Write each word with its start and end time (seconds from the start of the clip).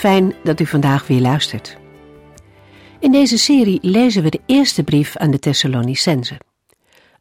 Fijn 0.00 0.34
dat 0.42 0.60
u 0.60 0.66
vandaag 0.66 1.06
weer 1.06 1.20
luistert. 1.20 1.76
In 2.98 3.12
deze 3.12 3.38
serie 3.38 3.78
lezen 3.82 4.22
we 4.22 4.30
de 4.30 4.40
eerste 4.46 4.82
brief 4.82 5.16
aan 5.16 5.30
de 5.30 5.38
Thessalonicenzen. 5.38 6.38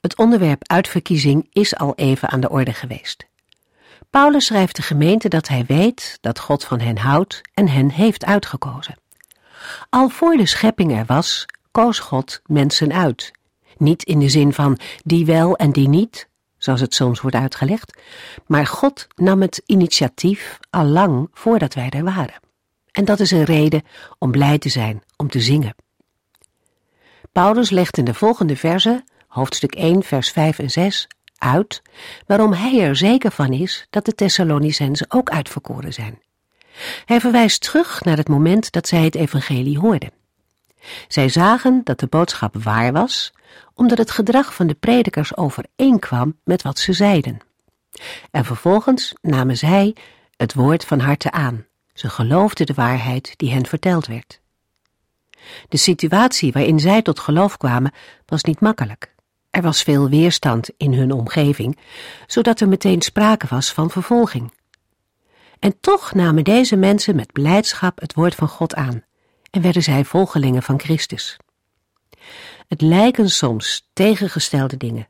Het 0.01 0.17
onderwerp 0.17 0.67
uitverkiezing 0.67 1.47
is 1.51 1.75
al 1.75 1.93
even 1.95 2.29
aan 2.29 2.39
de 2.39 2.49
orde 2.49 2.73
geweest. 2.73 3.27
Paulus 4.09 4.45
schrijft 4.45 4.75
de 4.75 4.81
gemeente 4.81 5.29
dat 5.29 5.47
hij 5.47 5.65
weet 5.67 6.17
dat 6.21 6.39
God 6.39 6.63
van 6.63 6.79
hen 6.79 6.97
houdt 6.97 7.41
en 7.53 7.67
hen 7.67 7.91
heeft 7.91 8.25
uitgekozen. 8.25 8.99
Al 9.89 10.09
voor 10.09 10.37
de 10.37 10.45
schepping 10.45 10.97
er 10.97 11.05
was, 11.05 11.45
koos 11.71 11.99
God 11.99 12.41
mensen 12.45 12.93
uit. 12.93 13.31
Niet 13.77 14.03
in 14.03 14.19
de 14.19 14.29
zin 14.29 14.53
van 14.53 14.79
die 15.03 15.25
wel 15.25 15.55
en 15.55 15.71
die 15.71 15.89
niet, 15.89 16.29
zoals 16.57 16.81
het 16.81 16.93
soms 16.93 17.21
wordt 17.21 17.35
uitgelegd, 17.35 18.01
maar 18.45 18.65
God 18.67 19.07
nam 19.15 19.41
het 19.41 19.61
initiatief 19.65 20.59
al 20.69 20.85
lang 20.85 21.29
voordat 21.33 21.73
wij 21.73 21.89
er 21.89 22.03
waren. 22.03 22.47
En 22.91 23.05
dat 23.05 23.19
is 23.19 23.31
een 23.31 23.43
reden 23.43 23.83
om 24.17 24.31
blij 24.31 24.57
te 24.57 24.69
zijn, 24.69 25.03
om 25.17 25.29
te 25.29 25.39
zingen. 25.39 25.75
Paulus 27.31 27.69
legt 27.69 27.97
in 27.97 28.05
de 28.05 28.13
volgende 28.13 28.55
verse, 28.55 29.03
hoofdstuk 29.27 29.75
1, 29.75 30.03
vers 30.03 30.29
5 30.29 30.59
en 30.59 30.69
6, 30.69 31.07
uit 31.37 31.81
waarom 32.25 32.53
hij 32.53 32.81
er 32.81 32.95
zeker 32.95 33.31
van 33.31 33.53
is 33.53 33.87
dat 33.89 34.05
de 34.05 34.15
Thessalonicenzen 34.15 35.05
ook 35.09 35.29
uitverkoren 35.29 35.93
zijn. 35.93 36.19
Hij 37.05 37.19
verwijst 37.19 37.61
terug 37.61 38.03
naar 38.03 38.17
het 38.17 38.27
moment 38.27 38.71
dat 38.71 38.87
zij 38.87 39.03
het 39.03 39.15
evangelie 39.15 39.79
hoorden. 39.79 40.11
Zij 41.07 41.29
zagen 41.29 41.81
dat 41.83 41.99
de 41.99 42.07
boodschap 42.07 42.55
waar 42.63 42.91
was, 42.91 43.33
omdat 43.73 43.97
het 43.97 44.11
gedrag 44.11 44.53
van 44.53 44.67
de 44.67 44.73
predikers 44.73 45.37
overeenkwam 45.37 46.37
met 46.43 46.61
wat 46.61 46.79
ze 46.79 46.93
zeiden. 46.93 47.37
En 48.31 48.45
vervolgens 48.45 49.13
namen 49.21 49.57
zij 49.57 49.95
het 50.37 50.53
woord 50.53 50.85
van 50.85 50.99
harte 50.99 51.31
aan 51.31 51.65
ze 51.99 52.09
geloofden 52.09 52.65
de 52.65 52.73
waarheid 52.73 53.33
die 53.37 53.51
hen 53.51 53.65
verteld 53.65 54.07
werd. 54.07 54.39
De 55.69 55.77
situatie 55.77 56.51
waarin 56.51 56.79
zij 56.79 57.01
tot 57.01 57.19
geloof 57.19 57.57
kwamen 57.57 57.91
was 58.25 58.43
niet 58.43 58.59
makkelijk. 58.59 59.13
Er 59.49 59.61
was 59.61 59.83
veel 59.83 60.09
weerstand 60.09 60.69
in 60.77 60.93
hun 60.93 61.11
omgeving, 61.11 61.77
zodat 62.27 62.59
er 62.59 62.67
meteen 62.67 63.01
sprake 63.01 63.47
was 63.49 63.73
van 63.73 63.89
vervolging. 63.89 64.53
En 65.59 65.79
toch 65.79 66.13
namen 66.13 66.43
deze 66.43 66.75
mensen 66.75 67.15
met 67.15 67.31
blijdschap 67.31 67.99
het 67.99 68.13
woord 68.13 68.35
van 68.35 68.47
God 68.47 68.75
aan 68.75 69.03
en 69.51 69.61
werden 69.61 69.83
zij 69.83 70.05
volgelingen 70.05 70.63
van 70.63 70.79
Christus. 70.79 71.37
Het 72.67 72.81
lijken 72.81 73.29
soms 73.29 73.89
tegengestelde 73.93 74.77
dingen, 74.77 75.07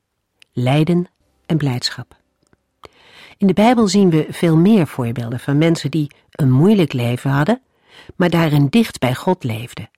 lijden 0.51 1.09
en 1.45 1.57
blijdschap. 1.57 2.18
In 3.39 3.47
de 3.47 3.53
Bijbel 3.53 3.87
zien 3.87 4.09
we 4.09 4.27
veel 4.29 4.57
meer 4.57 4.87
voorbeelden 4.87 5.39
van 5.39 5.57
mensen 5.57 5.91
die 5.91 6.11
een 6.31 6.51
moeilijk 6.51 6.93
leven 6.93 7.31
hadden, 7.31 7.61
maar 8.15 8.29
daarin 8.29 8.67
dicht 8.67 8.99
bij 8.99 9.15
God 9.15 9.43
leefden 9.43 9.89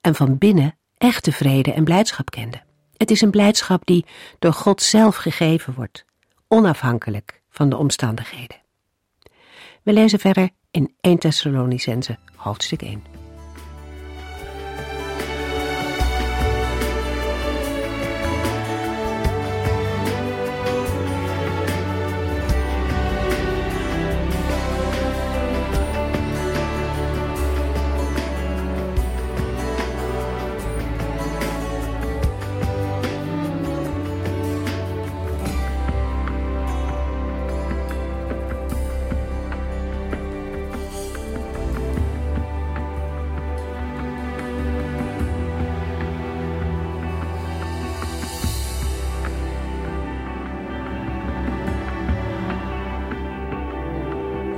en 0.00 0.14
van 0.14 0.38
binnen 0.38 0.76
echte 0.98 1.32
vrede 1.32 1.72
en 1.72 1.84
blijdschap 1.84 2.30
kenden. 2.30 2.62
Het 2.96 3.10
is 3.10 3.20
een 3.20 3.30
blijdschap 3.30 3.86
die 3.86 4.04
door 4.38 4.52
God 4.52 4.82
zelf 4.82 5.16
gegeven 5.16 5.74
wordt, 5.74 6.04
onafhankelijk 6.48 7.40
van 7.48 7.68
de 7.68 7.76
omstandigheden. 7.76 8.60
We 9.82 9.92
lezen 9.92 10.18
verder 10.18 10.50
in 10.70 10.94
1 11.00 11.18
Thessalonicense 11.18 12.18
hoofdstuk 12.36 12.82
1. 12.82 13.21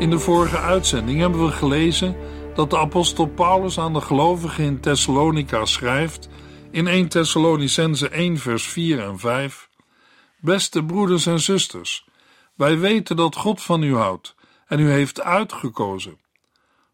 In 0.04 0.10
de 0.10 0.18
vorige 0.18 0.58
uitzending 0.58 1.20
hebben 1.20 1.44
we 1.44 1.52
gelezen 1.52 2.16
dat 2.54 2.70
de 2.70 2.78
apostel 2.78 3.26
Paulus 3.26 3.78
aan 3.78 3.92
de 3.92 4.00
gelovigen 4.00 4.64
in 4.64 4.80
Thessalonica 4.80 5.64
schrijft 5.64 6.28
in 6.70 6.86
1 6.86 7.08
Thessalonicense 7.08 8.08
1 8.08 8.38
vers 8.38 8.66
4 8.66 9.00
en 9.00 9.18
5 9.18 9.68
Beste 10.40 10.84
broeders 10.84 11.26
en 11.26 11.40
zusters, 11.40 12.08
wij 12.54 12.78
weten 12.78 13.16
dat 13.16 13.36
God 13.36 13.62
van 13.62 13.82
u 13.82 13.96
houdt 13.96 14.34
en 14.66 14.80
u 14.80 14.90
heeft 14.90 15.20
uitgekozen. 15.20 16.18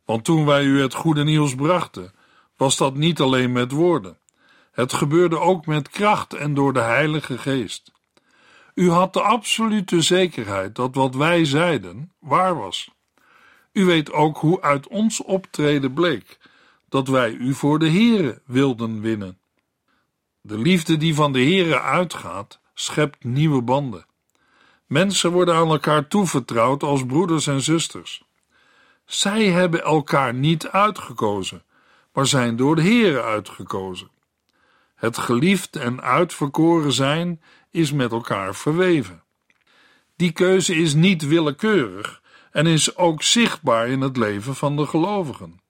Want 0.04 0.24
toen 0.24 0.44
wij 0.46 0.64
u 0.64 0.80
het 0.80 0.94
goede 0.94 1.24
nieuws 1.24 1.54
brachten, 1.54 2.12
was 2.56 2.76
dat 2.76 2.94
niet 2.94 3.20
alleen 3.20 3.52
met 3.52 3.72
woorden. 3.72 4.18
Het 4.72 4.92
gebeurde 4.92 5.38
ook 5.38 5.66
met 5.66 5.88
kracht 5.88 6.34
en 6.34 6.54
door 6.54 6.72
de 6.72 6.80
Heilige 6.80 7.38
Geest. 7.38 7.92
U 8.74 8.90
had 8.90 9.12
de 9.12 9.22
absolute 9.22 10.00
zekerheid 10.00 10.74
dat 10.74 10.94
wat 10.94 11.14
wij 11.14 11.44
zeiden 11.44 12.12
waar 12.18 12.56
was. 12.56 12.98
U 13.72 13.84
weet 13.84 14.12
ook 14.12 14.36
hoe 14.36 14.60
uit 14.60 14.88
ons 14.88 15.22
optreden 15.22 15.92
bleek 15.92 16.38
dat 16.88 17.08
wij 17.08 17.32
u 17.32 17.54
voor 17.54 17.78
de 17.78 17.90
Here 17.90 18.42
wilden 18.46 19.00
winnen. 19.00 19.38
De 20.40 20.58
liefde 20.58 20.96
die 20.96 21.14
van 21.14 21.32
de 21.32 21.44
Here 21.44 21.80
uitgaat, 21.80 22.60
schept 22.74 23.24
nieuwe 23.24 23.62
banden. 23.62 24.06
Mensen 24.86 25.30
worden 25.32 25.54
aan 25.54 25.68
elkaar 25.68 26.08
toevertrouwd 26.08 26.82
als 26.82 27.06
broeders 27.06 27.46
en 27.46 27.60
zusters. 27.60 28.22
Zij 29.04 29.46
hebben 29.46 29.84
elkaar 29.84 30.34
niet 30.34 30.68
uitgekozen, 30.68 31.62
maar 32.12 32.26
zijn 32.26 32.56
door 32.56 32.76
de 32.76 32.82
Here 32.82 33.22
uitgekozen. 33.22 34.10
Het 34.94 35.18
geliefd 35.18 35.76
en 35.76 36.02
uitverkoren 36.02 36.92
zijn 36.92 37.42
is 37.70 37.92
met 37.92 38.12
elkaar 38.12 38.54
verweven. 38.54 39.22
Die 40.16 40.32
keuze 40.32 40.74
is 40.74 40.94
niet 40.94 41.26
willekeurig 41.26 42.20
en 42.50 42.66
is 42.66 42.96
ook 42.96 43.22
zichtbaar 43.22 43.88
in 43.88 44.00
het 44.00 44.16
leven 44.16 44.54
van 44.54 44.76
de 44.76 44.86
gelovigen. 44.86 45.60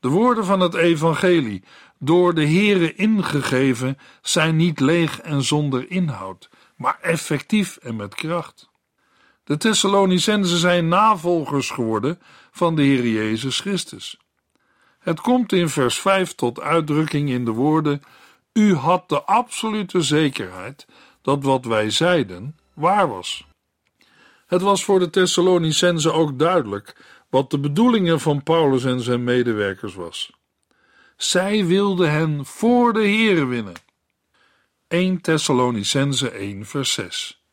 De 0.00 0.08
woorden 0.08 0.44
van 0.44 0.60
het 0.60 0.74
evangelie, 0.74 1.62
door 1.98 2.34
de 2.34 2.46
Here 2.46 2.94
ingegeven, 2.94 3.98
zijn 4.22 4.56
niet 4.56 4.80
leeg 4.80 5.20
en 5.20 5.42
zonder 5.42 5.90
inhoud, 5.90 6.50
maar 6.76 6.98
effectief 7.00 7.76
en 7.76 7.96
met 7.96 8.14
kracht. 8.14 8.70
De 9.44 9.56
Thessalonicenzen 9.56 10.58
zijn 10.58 10.88
navolgers 10.88 11.70
geworden 11.70 12.20
van 12.50 12.76
de 12.76 12.82
Heer 12.82 13.06
Jezus 13.06 13.60
Christus. 13.60 14.18
Het 14.98 15.20
komt 15.20 15.52
in 15.52 15.68
vers 15.68 16.00
5 16.00 16.34
tot 16.34 16.60
uitdrukking 16.60 17.30
in 17.30 17.44
de 17.44 17.50
woorden: 17.50 18.02
U 18.52 18.74
had 18.74 19.08
de 19.08 19.22
absolute 19.22 20.00
zekerheid 20.00 20.86
dat 21.22 21.42
wat 21.42 21.64
wij 21.64 21.90
zeiden 21.90 22.56
waar 22.74 23.08
was. 23.08 23.46
Het 24.50 24.62
was 24.62 24.84
voor 24.84 24.98
de 24.98 25.10
Thessalonicenzen 25.10 26.14
ook 26.14 26.38
duidelijk 26.38 26.96
wat 27.28 27.50
de 27.50 27.58
bedoelingen 27.58 28.20
van 28.20 28.42
Paulus 28.42 28.84
en 28.84 29.00
zijn 29.00 29.24
medewerkers 29.24 29.94
was. 29.94 30.32
Zij 31.16 31.66
wilden 31.66 32.10
hen 32.10 32.44
voor 32.44 32.92
de 32.92 33.08
Here 33.08 33.46
winnen. 33.46 33.74
1 34.88 35.20
Thessalonicense 35.20 36.30
1 36.30 36.66
vers 36.66 36.92
6 36.92 37.44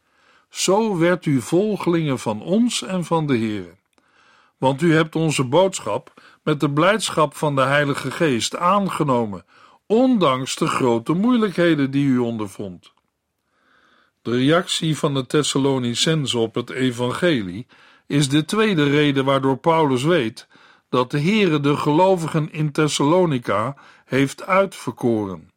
Zo 0.49 0.97
werd 0.97 1.25
u 1.25 1.41
volgelingen 1.41 2.19
van 2.19 2.41
ons 2.41 2.81
en 2.81 3.05
van 3.05 3.27
de 3.27 3.38
Here. 3.38 3.75
Want 4.57 4.81
u 4.81 4.93
hebt 4.93 5.15
onze 5.15 5.43
boodschap 5.43 6.13
met 6.43 6.59
de 6.59 6.69
blijdschap 6.69 7.35
van 7.35 7.55
de 7.55 7.61
Heilige 7.61 8.11
Geest 8.11 8.55
aangenomen, 8.55 9.45
ondanks 9.85 10.55
de 10.55 10.67
grote 10.67 11.13
moeilijkheden 11.13 11.91
die 11.91 12.05
u 12.05 12.17
ondervond. 12.17 12.95
De 14.27 14.35
reactie 14.35 14.97
van 14.97 15.13
de 15.13 15.25
Thessalonicenzen 15.25 16.39
op 16.39 16.56
het 16.56 16.69
evangelie 16.69 17.68
is 18.07 18.29
de 18.29 18.45
tweede 18.45 18.89
reden 18.89 19.25
waardoor 19.25 19.57
Paulus 19.57 20.03
weet 20.03 20.47
dat 20.89 21.12
de 21.12 21.19
Heere 21.19 21.59
de 21.59 21.77
gelovigen 21.77 22.51
in 22.51 22.71
Thessalonica 22.71 23.75
heeft 24.06 24.45
uitverkoren. 24.45 25.51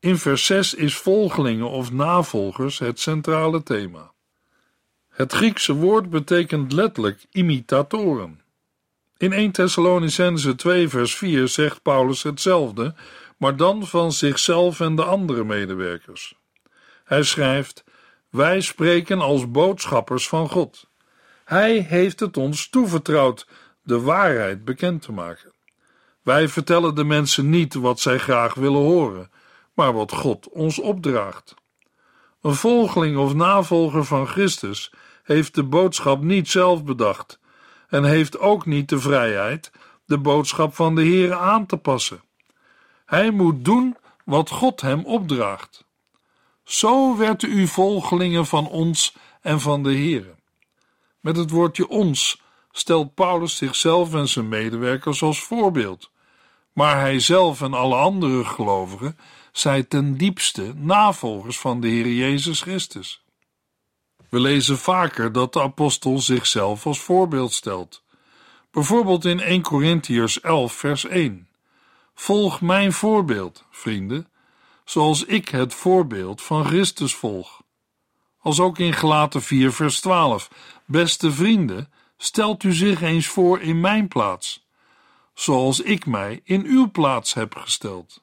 In 0.00 0.18
vers 0.18 0.46
6 0.46 0.74
is 0.74 0.96
volgelingen 0.96 1.70
of 1.70 1.92
navolgers 1.92 2.78
het 2.78 3.00
centrale 3.00 3.62
thema. 3.62 4.12
Het 5.08 5.32
Griekse 5.32 5.74
woord 5.74 6.10
betekent 6.10 6.72
letterlijk 6.72 7.26
imitatoren. 7.30 8.40
In 9.16 9.32
1 9.32 9.50
Thessalonicense 9.50 10.54
2 10.54 10.88
vers 10.88 11.16
4 11.16 11.48
zegt 11.48 11.82
Paulus 11.82 12.22
hetzelfde, 12.22 12.94
maar 13.36 13.56
dan 13.56 13.86
van 13.86 14.12
zichzelf 14.12 14.80
en 14.80 14.96
de 14.96 15.04
andere 15.04 15.44
medewerkers. 15.44 16.34
Hij 17.06 17.22
schrijft: 17.22 17.84
Wij 18.30 18.60
spreken 18.60 19.20
als 19.20 19.50
boodschappers 19.50 20.28
van 20.28 20.48
God. 20.48 20.88
Hij 21.44 21.78
heeft 21.78 22.20
het 22.20 22.36
ons 22.36 22.68
toevertrouwd 22.68 23.46
de 23.82 24.00
waarheid 24.00 24.64
bekend 24.64 25.02
te 25.02 25.12
maken. 25.12 25.52
Wij 26.22 26.48
vertellen 26.48 26.94
de 26.94 27.04
mensen 27.04 27.50
niet 27.50 27.74
wat 27.74 28.00
zij 28.00 28.18
graag 28.18 28.54
willen 28.54 28.80
horen, 28.80 29.30
maar 29.74 29.92
wat 29.92 30.12
God 30.12 30.48
ons 30.48 30.78
opdraagt. 30.78 31.54
Een 32.42 32.54
volgeling 32.54 33.16
of 33.16 33.34
navolger 33.34 34.04
van 34.04 34.26
Christus 34.26 34.92
heeft 35.22 35.54
de 35.54 35.64
boodschap 35.64 36.22
niet 36.22 36.48
zelf 36.48 36.84
bedacht 36.84 37.40
en 37.88 38.04
heeft 38.04 38.38
ook 38.38 38.66
niet 38.66 38.88
de 38.88 38.98
vrijheid 38.98 39.70
de 40.04 40.18
boodschap 40.18 40.74
van 40.74 40.94
de 40.94 41.02
Heer 41.02 41.34
aan 41.34 41.66
te 41.66 41.76
passen. 41.76 42.22
Hij 43.04 43.30
moet 43.30 43.64
doen 43.64 43.96
wat 44.24 44.50
God 44.50 44.80
hem 44.80 45.04
opdraagt. 45.04 45.85
Zo 46.66 47.16
werd 47.16 47.42
u 47.42 47.66
volgelingen 47.66 48.46
van 48.46 48.68
ons 48.68 49.14
en 49.40 49.60
van 49.60 49.82
de 49.82 49.92
Heer. 49.92 50.34
Met 51.20 51.36
het 51.36 51.50
woordje 51.50 51.88
ons 51.88 52.42
stelt 52.70 53.14
Paulus 53.14 53.56
zichzelf 53.56 54.14
en 54.14 54.28
zijn 54.28 54.48
medewerkers 54.48 55.22
als 55.22 55.42
voorbeeld, 55.42 56.10
maar 56.72 57.00
hij 57.00 57.20
zelf 57.20 57.62
en 57.62 57.74
alle 57.74 57.94
andere 57.94 58.44
gelovigen 58.44 59.18
zijn 59.52 59.88
ten 59.88 60.16
diepste 60.16 60.72
navolgers 60.76 61.58
van 61.58 61.80
de 61.80 61.88
Heer 61.88 62.08
Jezus 62.08 62.60
Christus. 62.60 63.24
We 64.28 64.40
lezen 64.40 64.78
vaker 64.78 65.32
dat 65.32 65.52
de 65.52 65.60
apostel 65.62 66.18
zichzelf 66.18 66.86
als 66.86 67.00
voorbeeld 67.00 67.52
stelt. 67.52 68.02
Bijvoorbeeld 68.70 69.24
in 69.24 69.40
1 69.40 69.62
Corinthiërs 69.62 70.40
11 70.40 70.72
vers 70.72 71.04
1. 71.04 71.48
Volg 72.14 72.60
mijn 72.60 72.92
voorbeeld, 72.92 73.64
vrienden, 73.70 74.28
zoals 74.86 75.24
ik 75.24 75.48
het 75.48 75.74
voorbeeld 75.74 76.42
van 76.42 76.64
Christus 76.64 77.14
volg. 77.14 77.62
Als 78.38 78.60
ook 78.60 78.78
in 78.78 78.92
Gelaten 78.92 79.42
4 79.42 79.72
vers 79.72 80.00
12. 80.00 80.50
Beste 80.84 81.32
vrienden, 81.32 81.92
stelt 82.16 82.62
u 82.62 82.72
zich 82.72 83.02
eens 83.02 83.26
voor 83.26 83.60
in 83.60 83.80
mijn 83.80 84.08
plaats, 84.08 84.66
zoals 85.34 85.80
ik 85.80 86.06
mij 86.06 86.40
in 86.44 86.64
uw 86.64 86.90
plaats 86.90 87.34
heb 87.34 87.54
gesteld. 87.54 88.22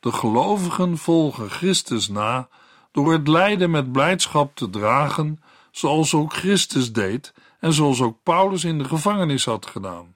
De 0.00 0.12
gelovigen 0.12 0.98
volgen 0.98 1.50
Christus 1.50 2.08
na 2.08 2.48
door 2.92 3.12
het 3.12 3.28
lijden 3.28 3.70
met 3.70 3.92
blijdschap 3.92 4.56
te 4.56 4.70
dragen, 4.70 5.42
zoals 5.70 6.14
ook 6.14 6.32
Christus 6.32 6.92
deed 6.92 7.34
en 7.60 7.72
zoals 7.72 8.00
ook 8.00 8.22
Paulus 8.22 8.64
in 8.64 8.78
de 8.78 8.84
gevangenis 8.84 9.44
had 9.44 9.66
gedaan. 9.66 10.14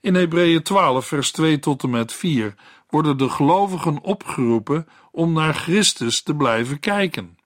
In 0.00 0.14
Hebreeën 0.14 0.62
12, 0.62 1.06
vers 1.06 1.32
2 1.32 1.58
tot 1.58 1.82
en 1.82 1.90
met 1.90 2.12
4 2.12 2.54
worden 2.92 3.18
de 3.18 3.28
gelovigen 3.28 4.02
opgeroepen 4.02 4.88
om 5.10 5.32
naar 5.32 5.54
Christus 5.54 6.22
te 6.22 6.34
blijven 6.34 6.80
kijken. 6.80 7.38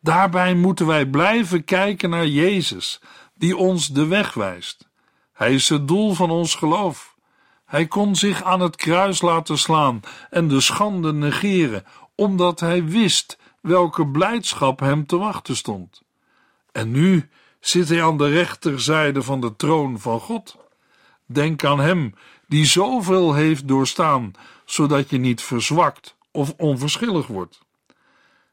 Daarbij 0.00 0.54
moeten 0.54 0.86
wij 0.86 1.06
blijven 1.06 1.64
kijken 1.64 2.10
naar 2.10 2.26
Jezus, 2.26 3.00
die 3.34 3.56
ons 3.56 3.88
de 3.88 4.06
weg 4.06 4.34
wijst. 4.34 4.88
Hij 5.32 5.54
is 5.54 5.68
het 5.68 5.88
doel 5.88 6.14
van 6.14 6.30
ons 6.30 6.54
geloof. 6.54 7.16
Hij 7.64 7.86
kon 7.86 8.16
zich 8.16 8.42
aan 8.42 8.60
het 8.60 8.76
kruis 8.76 9.20
laten 9.22 9.58
slaan 9.58 10.00
en 10.30 10.48
de 10.48 10.60
schande 10.60 11.12
negeren, 11.12 11.84
omdat 12.14 12.60
hij 12.60 12.84
wist 12.84 13.38
welke 13.60 14.08
blijdschap 14.08 14.80
hem 14.80 15.06
te 15.06 15.18
wachten 15.18 15.56
stond. 15.56 16.02
En 16.72 16.90
nu 16.90 17.28
zit 17.60 17.88
hij 17.88 18.04
aan 18.04 18.18
de 18.18 18.28
rechterzijde 18.28 19.22
van 19.22 19.40
de 19.40 19.56
troon 19.56 20.00
van 20.00 20.20
God. 20.20 20.56
Denk 21.30 21.64
aan 21.64 21.80
hem 21.80 22.14
die 22.46 22.64
zoveel 22.64 23.34
heeft 23.34 23.68
doorstaan, 23.68 24.32
zodat 24.64 25.10
je 25.10 25.18
niet 25.18 25.42
verzwakt 25.42 26.16
of 26.30 26.54
onverschillig 26.56 27.26
wordt. 27.26 27.60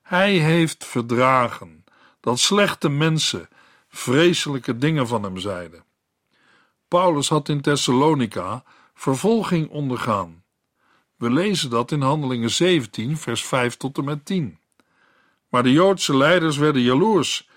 Hij 0.01 0.33
heeft 0.33 0.85
verdragen 0.85 1.85
dat 2.19 2.39
slechte 2.39 2.89
mensen 2.89 3.49
vreselijke 3.89 4.77
dingen 4.77 5.07
van 5.07 5.23
hem 5.23 5.37
zeiden. 5.37 5.83
Paulus 6.87 7.29
had 7.29 7.49
in 7.49 7.61
Thessalonica 7.61 8.63
vervolging 8.93 9.69
ondergaan. 9.69 10.43
We 11.15 11.31
lezen 11.31 11.69
dat 11.69 11.91
in 11.91 12.01
Handelingen 12.01 12.49
17, 12.49 13.17
vers 13.17 13.45
5 13.45 13.77
tot 13.77 13.97
en 13.97 14.03
met 14.03 14.25
10. 14.25 14.59
Maar 15.49 15.63
de 15.63 15.71
Joodse 15.71 16.17
leiders 16.17 16.57
werden 16.57 16.81
jaloers. 16.81 17.49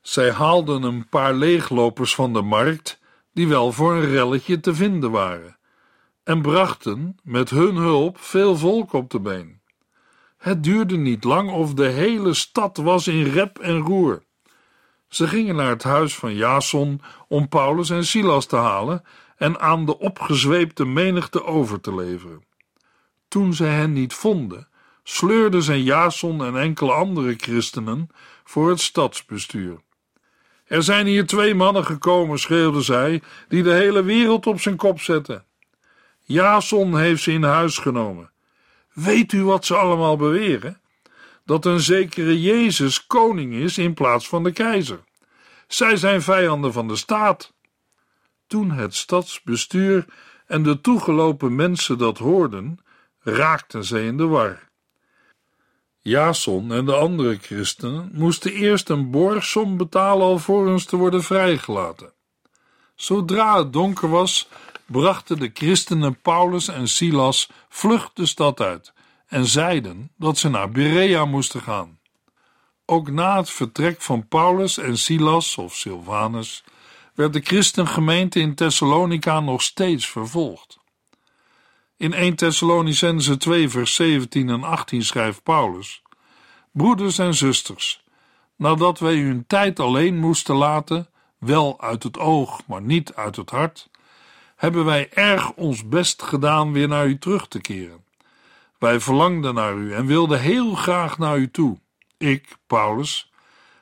Zij 0.00 0.32
haalden 0.32 0.82
een 0.82 1.08
paar 1.08 1.34
leeglopers 1.34 2.14
van 2.14 2.32
de 2.32 2.42
markt, 2.42 3.00
die 3.38 3.48
wel 3.48 3.72
voor 3.72 3.94
een 3.94 4.10
relletje 4.10 4.60
te 4.60 4.74
vinden 4.74 5.10
waren, 5.10 5.56
en 6.24 6.42
brachten 6.42 7.16
met 7.22 7.50
hun 7.50 7.76
hulp 7.76 8.18
veel 8.20 8.56
volk 8.56 8.92
op 8.92 9.10
de 9.10 9.20
been. 9.20 9.60
Het 10.38 10.62
duurde 10.62 10.96
niet 10.96 11.24
lang 11.24 11.50
of 11.50 11.74
de 11.74 11.86
hele 11.86 12.34
stad 12.34 12.76
was 12.76 13.06
in 13.06 13.22
rep 13.22 13.58
en 13.58 13.78
roer. 13.78 14.22
Ze 15.08 15.28
gingen 15.28 15.56
naar 15.56 15.68
het 15.68 15.82
huis 15.82 16.14
van 16.14 16.34
Jason 16.34 17.00
om 17.28 17.48
Paulus 17.48 17.90
en 17.90 18.04
Silas 18.04 18.46
te 18.46 18.56
halen 18.56 19.02
en 19.36 19.60
aan 19.60 19.86
de 19.86 19.98
opgezweepte 19.98 20.84
menigte 20.84 21.44
over 21.44 21.80
te 21.80 21.94
leveren. 21.94 22.44
Toen 23.28 23.54
zij 23.54 23.74
hen 23.74 23.92
niet 23.92 24.14
vonden, 24.14 24.68
sleurden 25.02 25.62
zij 25.62 25.80
Jason 25.80 26.44
en 26.44 26.56
enkele 26.56 26.92
andere 26.92 27.34
christenen 27.36 28.08
voor 28.44 28.68
het 28.68 28.80
stadsbestuur. 28.80 29.78
Er 30.68 30.82
zijn 30.82 31.06
hier 31.06 31.26
twee 31.26 31.54
mannen 31.54 31.84
gekomen, 31.84 32.38
schreeuwden 32.38 32.82
zij, 32.82 33.22
die 33.48 33.62
de 33.62 33.72
hele 33.72 34.02
wereld 34.02 34.46
op 34.46 34.60
zijn 34.60 34.76
kop 34.76 35.00
zetten. 35.00 35.44
Jason 36.24 36.98
heeft 36.98 37.22
ze 37.22 37.32
in 37.32 37.42
huis 37.42 37.78
genomen. 37.78 38.30
Weet 38.92 39.32
u 39.32 39.44
wat 39.44 39.64
ze 39.64 39.76
allemaal 39.76 40.16
beweren? 40.16 40.80
dat 41.48 41.64
een 41.64 41.80
zekere 41.80 42.40
Jezus 42.40 43.06
koning 43.06 43.54
is 43.54 43.78
in 43.78 43.94
plaats 43.94 44.28
van 44.28 44.42
de 44.42 44.52
keizer. 44.52 45.00
Zij 45.68 45.96
zijn 45.96 46.22
vijanden 46.22 46.72
van 46.72 46.88
de 46.88 46.96
staat. 46.96 47.52
Toen 48.46 48.70
het 48.70 48.94
stadsbestuur 48.94 50.04
en 50.46 50.62
de 50.62 50.80
toegelopen 50.80 51.54
mensen 51.54 51.98
dat 51.98 52.18
hoorden, 52.18 52.78
raakten 53.20 53.84
zij 53.84 54.06
in 54.06 54.16
de 54.16 54.26
war. 54.26 54.67
Jason 56.02 56.72
en 56.72 56.84
de 56.84 56.94
andere 56.94 57.38
christenen 57.42 58.10
moesten 58.12 58.52
eerst 58.52 58.88
een 58.88 59.10
borgsom 59.10 59.76
betalen 59.76 60.26
alvorens 60.26 60.84
te 60.84 60.96
worden 60.96 61.22
vrijgelaten. 61.22 62.12
Zodra 62.94 63.58
het 63.58 63.72
donker 63.72 64.08
was, 64.08 64.48
brachten 64.86 65.38
de 65.38 65.50
christenen 65.54 66.20
Paulus 66.20 66.68
en 66.68 66.88
Silas 66.88 67.50
vlug 67.68 68.10
de 68.14 68.26
stad 68.26 68.60
uit 68.60 68.92
en 69.26 69.46
zeiden 69.46 70.10
dat 70.16 70.38
ze 70.38 70.48
naar 70.48 70.70
Berea 70.70 71.24
moesten 71.24 71.62
gaan. 71.62 71.98
Ook 72.84 73.10
na 73.10 73.36
het 73.36 73.50
vertrek 73.50 74.00
van 74.00 74.28
Paulus 74.28 74.78
en 74.78 74.98
Silas 74.98 75.56
of 75.56 75.74
Silvanus 75.74 76.64
werd 77.14 77.32
de 77.32 77.40
christengemeente 77.40 78.40
in 78.40 78.54
Thessalonica 78.54 79.40
nog 79.40 79.62
steeds 79.62 80.08
vervolgd. 80.08 80.77
In 81.98 82.12
1 82.12 82.34
Thessalonicense 82.36 83.36
2 83.36 83.68
vers 83.68 83.94
17 83.94 84.48
en 84.48 84.62
18 84.62 85.02
schrijft 85.02 85.42
Paulus: 85.42 86.02
Broeders 86.70 87.18
en 87.18 87.34
zusters, 87.34 88.04
nadat 88.56 88.98
wij 88.98 89.14
u 89.14 89.30
een 89.30 89.46
tijd 89.46 89.80
alleen 89.80 90.16
moesten 90.16 90.54
laten, 90.54 91.08
wel 91.38 91.80
uit 91.80 92.02
het 92.02 92.18
oog, 92.18 92.66
maar 92.66 92.82
niet 92.82 93.14
uit 93.14 93.36
het 93.36 93.50
hart, 93.50 93.90
hebben 94.56 94.84
wij 94.84 95.08
erg 95.12 95.52
ons 95.52 95.88
best 95.88 96.22
gedaan 96.22 96.72
weer 96.72 96.88
naar 96.88 97.06
u 97.06 97.18
terug 97.18 97.48
te 97.48 97.60
keren. 97.60 98.04
Wij 98.78 99.00
verlangden 99.00 99.54
naar 99.54 99.74
u 99.74 99.94
en 99.94 100.06
wilden 100.06 100.40
heel 100.40 100.74
graag 100.74 101.18
naar 101.18 101.38
u 101.38 101.50
toe. 101.50 101.78
Ik, 102.18 102.56
Paulus, 102.66 103.32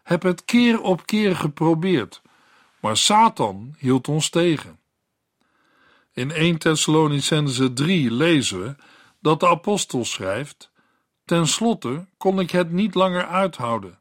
heb 0.02 0.22
het 0.22 0.44
keer 0.44 0.80
op 0.80 1.06
keer 1.06 1.36
geprobeerd, 1.36 2.22
maar 2.80 2.96
Satan 2.96 3.74
hield 3.78 4.08
ons 4.08 4.28
tegen. 4.28 4.75
In 6.16 6.30
1 6.30 6.58
Thessalonicense 6.58 7.72
3 7.72 8.10
lezen 8.10 8.62
we 8.62 8.74
dat 9.20 9.40
de 9.40 9.48
apostel 9.48 10.04
schrijft: 10.04 10.70
Ten 11.24 11.46
slotte 11.46 12.06
kon 12.16 12.40
ik 12.40 12.50
het 12.50 12.72
niet 12.72 12.94
langer 12.94 13.26
uithouden. 13.26 13.98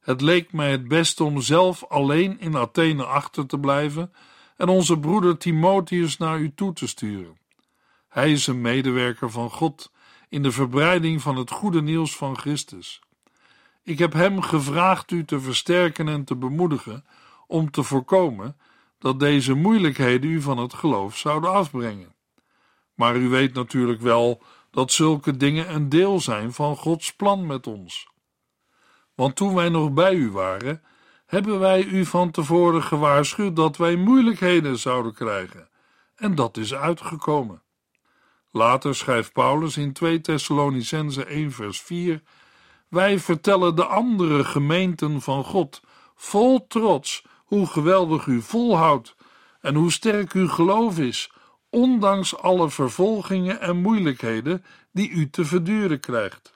Het 0.00 0.20
leek 0.20 0.52
mij 0.52 0.70
het 0.70 0.88
beste 0.88 1.24
om 1.24 1.40
zelf 1.40 1.84
alleen 1.84 2.40
in 2.40 2.56
Athene 2.56 3.04
achter 3.04 3.46
te 3.46 3.58
blijven 3.58 4.12
en 4.56 4.68
onze 4.68 4.98
broeder 4.98 5.38
Timotheus 5.38 6.16
naar 6.16 6.38
u 6.38 6.52
toe 6.54 6.72
te 6.72 6.86
sturen. 6.86 7.38
Hij 8.08 8.32
is 8.32 8.46
een 8.46 8.60
medewerker 8.60 9.30
van 9.30 9.50
God 9.50 9.92
in 10.28 10.42
de 10.42 10.52
verbreiding 10.52 11.22
van 11.22 11.36
het 11.36 11.50
goede 11.50 11.82
nieuws 11.82 12.16
van 12.16 12.38
Christus. 12.38 13.00
Ik 13.82 13.98
heb 13.98 14.12
hem 14.12 14.42
gevraagd 14.42 15.10
u 15.10 15.24
te 15.24 15.40
versterken 15.40 16.08
en 16.08 16.24
te 16.24 16.36
bemoedigen 16.36 17.04
om 17.46 17.70
te 17.70 17.82
voorkomen 17.82 18.56
dat 18.98 19.20
deze 19.20 19.54
moeilijkheden 19.54 20.30
u 20.30 20.40
van 20.40 20.58
het 20.58 20.74
geloof 20.74 21.16
zouden 21.16 21.50
afbrengen. 21.50 22.14
Maar 22.94 23.16
u 23.16 23.28
weet 23.28 23.54
natuurlijk 23.54 24.00
wel 24.00 24.42
dat 24.70 24.92
zulke 24.92 25.36
dingen 25.36 25.74
een 25.74 25.88
deel 25.88 26.20
zijn 26.20 26.52
van 26.52 26.76
Gods 26.76 27.14
plan 27.14 27.46
met 27.46 27.66
ons. 27.66 28.08
Want 29.14 29.36
toen 29.36 29.54
wij 29.54 29.68
nog 29.68 29.92
bij 29.92 30.14
u 30.14 30.30
waren, 30.30 30.82
hebben 31.26 31.58
wij 31.58 31.84
u 31.84 32.04
van 32.04 32.30
tevoren 32.30 32.82
gewaarschuwd 32.82 33.56
dat 33.56 33.76
wij 33.76 33.96
moeilijkheden 33.96 34.78
zouden 34.78 35.14
krijgen. 35.14 35.68
En 36.16 36.34
dat 36.34 36.56
is 36.56 36.74
uitgekomen. 36.74 37.62
Later 38.50 38.94
schrijft 38.94 39.32
Paulus 39.32 39.76
in 39.76 39.92
2 39.92 40.20
Thessalonicense 40.20 41.24
1 41.24 41.52
vers 41.52 41.80
4 41.80 42.22
Wij 42.88 43.18
vertellen 43.18 43.76
de 43.76 43.84
andere 43.84 44.44
gemeenten 44.44 45.20
van 45.20 45.44
God 45.44 45.80
vol 46.14 46.66
trots 46.66 47.24
hoe 47.46 47.66
geweldig 47.66 48.26
u 48.26 48.42
volhoudt 48.42 49.14
en 49.60 49.74
hoe 49.74 49.92
sterk 49.92 50.32
uw 50.32 50.48
geloof 50.48 50.98
is, 50.98 51.30
ondanks 51.70 52.36
alle 52.36 52.70
vervolgingen 52.70 53.60
en 53.60 53.76
moeilijkheden 53.76 54.64
die 54.92 55.10
u 55.10 55.30
te 55.30 55.44
verduren 55.44 56.00
krijgt. 56.00 56.54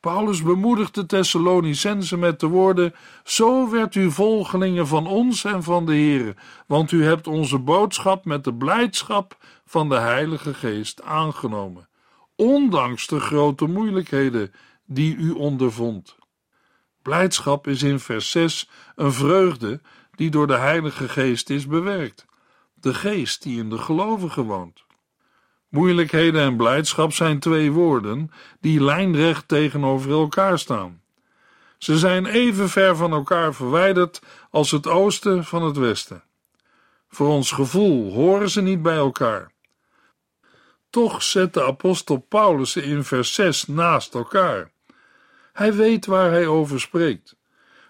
Paulus 0.00 0.42
bemoedigt 0.42 0.94
de 0.94 1.06
Thessalonicense 1.06 2.16
met 2.16 2.40
de 2.40 2.46
woorden: 2.46 2.94
Zo 3.24 3.70
werd 3.70 3.94
u 3.94 4.10
volgelingen 4.10 4.86
van 4.86 5.06
ons 5.06 5.44
en 5.44 5.62
van 5.62 5.86
de 5.86 5.94
Heer, 5.94 6.34
want 6.66 6.92
u 6.92 7.04
hebt 7.04 7.26
onze 7.26 7.58
boodschap 7.58 8.24
met 8.24 8.44
de 8.44 8.54
blijdschap 8.54 9.36
van 9.66 9.88
de 9.88 9.98
Heilige 9.98 10.54
Geest 10.54 11.02
aangenomen, 11.02 11.88
ondanks 12.36 13.06
de 13.06 13.20
grote 13.20 13.66
moeilijkheden 13.66 14.52
die 14.86 15.16
u 15.16 15.30
ondervond. 15.30 16.16
Blijdschap 17.02 17.66
is 17.66 17.82
in 17.82 18.00
vers 18.00 18.30
6 18.30 18.68
een 18.94 19.12
vreugde 19.12 19.80
die 20.14 20.30
door 20.30 20.46
de 20.46 20.56
Heilige 20.56 21.08
Geest 21.08 21.50
is 21.50 21.66
bewerkt, 21.66 22.26
de 22.74 22.94
Geest 22.94 23.42
die 23.42 23.58
in 23.58 23.70
de 23.70 23.78
gelovigen 23.78 24.44
woont. 24.44 24.84
Moeilijkheden 25.68 26.40
en 26.42 26.56
blijdschap 26.56 27.12
zijn 27.12 27.38
twee 27.38 27.70
woorden 27.70 28.30
die 28.60 28.82
lijnrecht 28.82 29.48
tegenover 29.48 30.10
elkaar 30.10 30.58
staan. 30.58 31.02
Ze 31.78 31.98
zijn 31.98 32.26
even 32.26 32.68
ver 32.68 32.96
van 32.96 33.12
elkaar 33.12 33.54
verwijderd 33.54 34.22
als 34.50 34.70
het 34.70 34.86
oosten 34.86 35.44
van 35.44 35.62
het 35.62 35.76
westen. 35.76 36.24
Voor 37.08 37.28
ons 37.28 37.52
gevoel 37.52 38.12
horen 38.12 38.50
ze 38.50 38.62
niet 38.62 38.82
bij 38.82 38.96
elkaar. 38.96 39.52
Toch 40.90 41.22
zet 41.22 41.54
de 41.54 41.64
apostel 41.64 42.18
Paulus 42.18 42.72
ze 42.72 42.82
in 42.82 43.04
vers 43.04 43.34
6 43.34 43.66
naast 43.66 44.14
elkaar. 44.14 44.71
Hij 45.52 45.74
weet 45.74 46.06
waar 46.06 46.30
hij 46.30 46.46
over 46.46 46.80
spreekt. 46.80 47.36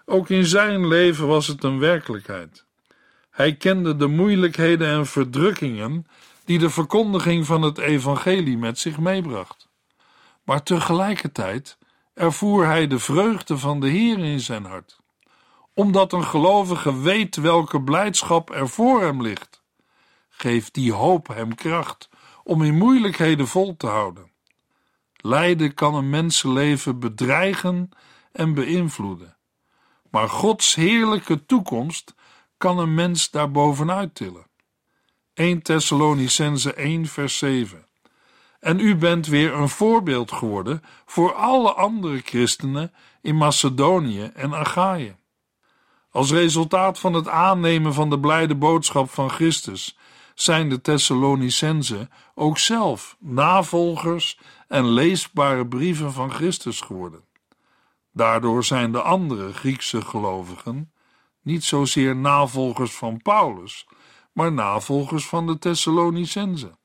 Ook 0.05 0.29
in 0.29 0.45
zijn 0.45 0.87
leven 0.87 1.27
was 1.27 1.47
het 1.47 1.63
een 1.63 1.79
werkelijkheid. 1.79 2.65
Hij 3.29 3.55
kende 3.55 3.95
de 3.95 4.07
moeilijkheden 4.07 4.87
en 4.87 5.05
verdrukkingen 5.05 6.07
die 6.45 6.59
de 6.59 6.69
verkondiging 6.69 7.45
van 7.45 7.61
het 7.61 7.77
evangelie 7.77 8.57
met 8.57 8.79
zich 8.79 8.97
meebracht. 8.99 9.69
Maar 10.43 10.63
tegelijkertijd 10.63 11.77
ervoer 12.13 12.65
hij 12.65 12.87
de 12.87 12.99
vreugde 12.99 13.57
van 13.57 13.79
de 13.79 13.87
Heer 13.87 14.19
in 14.19 14.39
zijn 14.39 14.65
hart, 14.65 14.99
omdat 15.73 16.13
een 16.13 16.25
gelovige 16.25 17.01
weet 17.01 17.35
welke 17.35 17.81
blijdschap 17.81 18.49
er 18.49 18.69
voor 18.69 19.01
hem 19.01 19.21
ligt. 19.21 19.61
Geeft 20.29 20.73
die 20.73 20.93
hoop 20.93 21.27
hem 21.27 21.55
kracht 21.55 22.09
om 22.43 22.63
in 22.63 22.77
moeilijkheden 22.77 23.47
vol 23.47 23.77
te 23.77 23.87
houden. 23.87 24.31
Lijden 25.25 25.73
kan 25.73 25.95
een 25.95 26.09
mensenleven 26.09 26.99
bedreigen 26.99 27.89
en 28.31 28.53
beïnvloeden, 28.53 29.37
maar 30.09 30.29
Gods 30.29 30.75
heerlijke 30.75 31.45
toekomst 31.45 32.15
kan 32.57 32.79
een 32.79 32.93
mens 32.93 33.29
daarbovenuit 33.31 34.15
tillen. 34.15 34.47
1 35.33 35.61
Thessalonicense 35.61 36.73
1 36.73 37.05
vers 37.05 37.37
7 37.37 37.87
En 38.59 38.79
u 38.79 38.95
bent 38.95 39.27
weer 39.27 39.53
een 39.53 39.69
voorbeeld 39.69 40.31
geworden 40.31 40.83
voor 41.05 41.33
alle 41.33 41.73
andere 41.73 42.19
christenen 42.19 42.93
in 43.21 43.37
Macedonië 43.37 44.31
en 44.33 44.53
Achaïe. 44.53 45.15
Als 46.09 46.31
resultaat 46.31 46.99
van 46.99 47.13
het 47.13 47.27
aannemen 47.27 47.93
van 47.93 48.09
de 48.09 48.19
blijde 48.19 48.55
boodschap 48.55 49.09
van 49.09 49.29
Christus 49.29 49.97
zijn 50.35 50.69
de 50.69 50.81
Thessalonicenzen 50.81 52.09
ook 52.35 52.57
zelf 52.57 53.17
navolgers 53.19 54.39
en 54.67 54.85
leesbare 54.85 55.67
brieven 55.67 56.13
van 56.13 56.31
Christus 56.31 56.81
geworden. 56.81 57.25
Daardoor 58.11 58.63
zijn 58.63 58.91
de 58.91 59.01
andere 59.01 59.53
Griekse 59.53 60.01
gelovigen 60.01 60.91
niet 61.41 61.63
zozeer 61.63 62.15
navolgers 62.15 62.95
van 62.95 63.21
Paulus, 63.21 63.87
maar 64.31 64.51
navolgers 64.51 65.27
van 65.27 65.47
de 65.47 65.59
Thessalonicenzen. 65.59 66.77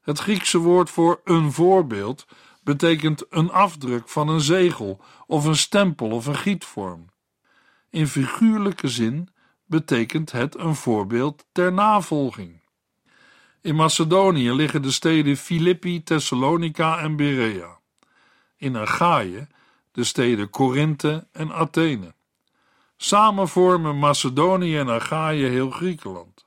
Het 0.00 0.18
Griekse 0.18 0.58
woord 0.58 0.90
voor 0.90 1.20
een 1.24 1.52
voorbeeld 1.52 2.26
betekent 2.62 3.24
een 3.30 3.50
afdruk 3.50 4.08
van 4.08 4.28
een 4.28 4.40
zegel 4.40 5.00
of 5.26 5.44
een 5.44 5.56
stempel 5.56 6.10
of 6.10 6.26
een 6.26 6.36
gietvorm. 6.36 7.10
In 7.90 8.06
figuurlijke 8.06 8.88
zin 8.88 9.28
betekent 9.64 10.32
het 10.32 10.58
een 10.58 10.74
voorbeeld 10.74 11.46
ter 11.52 11.72
navolging. 11.72 12.61
In 13.62 13.74
Macedonië 13.74 14.52
liggen 14.52 14.82
de 14.82 14.90
steden 14.90 15.36
Filippi, 15.36 16.02
Thessalonica 16.02 16.98
en 16.98 17.16
Berea. 17.16 17.78
In 18.56 18.76
Achaïe 18.76 19.46
de 19.92 20.04
steden 20.04 20.50
Korinthe 20.50 21.26
en 21.32 21.52
Athene. 21.52 22.14
Samen 22.96 23.48
vormen 23.48 23.98
Macedonië 23.98 24.78
en 24.78 24.88
Achaïe 24.88 25.46
heel 25.46 25.70
Griekenland. 25.70 26.46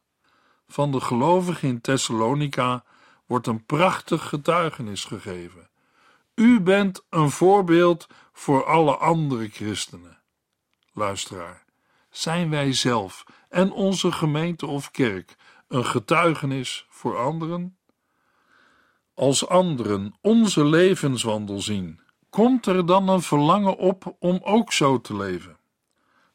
Van 0.68 0.92
de 0.92 1.02
gelovigen 1.02 1.68
in 1.68 1.82
Thessalonica 1.82 2.84
wordt 3.26 3.48
een 3.48 3.66
prachtig 3.66 4.30
getuigenis 4.30 5.04
gegeven. 5.06 5.70
U 6.34 6.62
bent 6.62 7.06
een 7.10 7.32
voorbeeld 7.32 8.08
voor 8.34 8.66
alle 8.66 8.96
andere 8.96 9.50
christenen. 9.50 10.18
Luisteraar, 10.94 11.66
zijn 12.10 12.50
wij 12.50 12.74
zelf 12.74 13.24
en 13.50 13.72
onze 13.72 14.12
gemeente 14.12 14.66
of 14.66 14.92
kerk 14.92 15.36
een 15.68 15.86
getuigenis 15.86 16.86
voor 16.90 17.18
anderen? 17.18 17.78
Als 19.14 19.48
anderen 19.48 20.14
onze 20.22 20.66
levenswandel 20.66 21.62
zien, 21.62 22.00
komt 22.30 22.66
er 22.66 22.86
dan 22.86 23.10
een 23.10 23.22
verlangen 23.22 23.78
op 23.78 24.16
om 24.20 24.40
ook 24.44 24.74
zo 24.74 25.02
te 25.02 25.16
leven? 25.16 25.58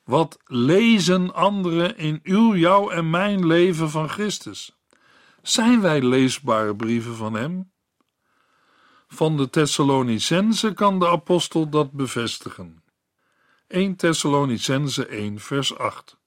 Wat 0.04 0.38
lezen 0.44 1.34
anderen 1.34 1.96
in 1.96 2.20
uw, 2.22 2.54
jouw 2.54 2.90
en 2.90 3.10
mijn 3.10 3.46
leven 3.46 3.90
van 3.90 4.08
Christus? 4.08 4.78
Zijn 5.42 5.80
wij 5.80 6.02
leesbare 6.02 6.76
brieven 6.76 7.16
van 7.16 7.34
Hem? 7.34 7.72
Van 9.08 9.36
de 9.36 9.50
Thessalonicense 9.50 10.72
kan 10.72 10.98
de 10.98 11.08
apostel 11.08 11.68
dat 11.68 11.92
bevestigen. 11.92 12.82
1 13.66 13.96
Thessalonicense 13.96 15.06
1 15.06 15.38
vers 15.38 15.78
8 15.78 16.19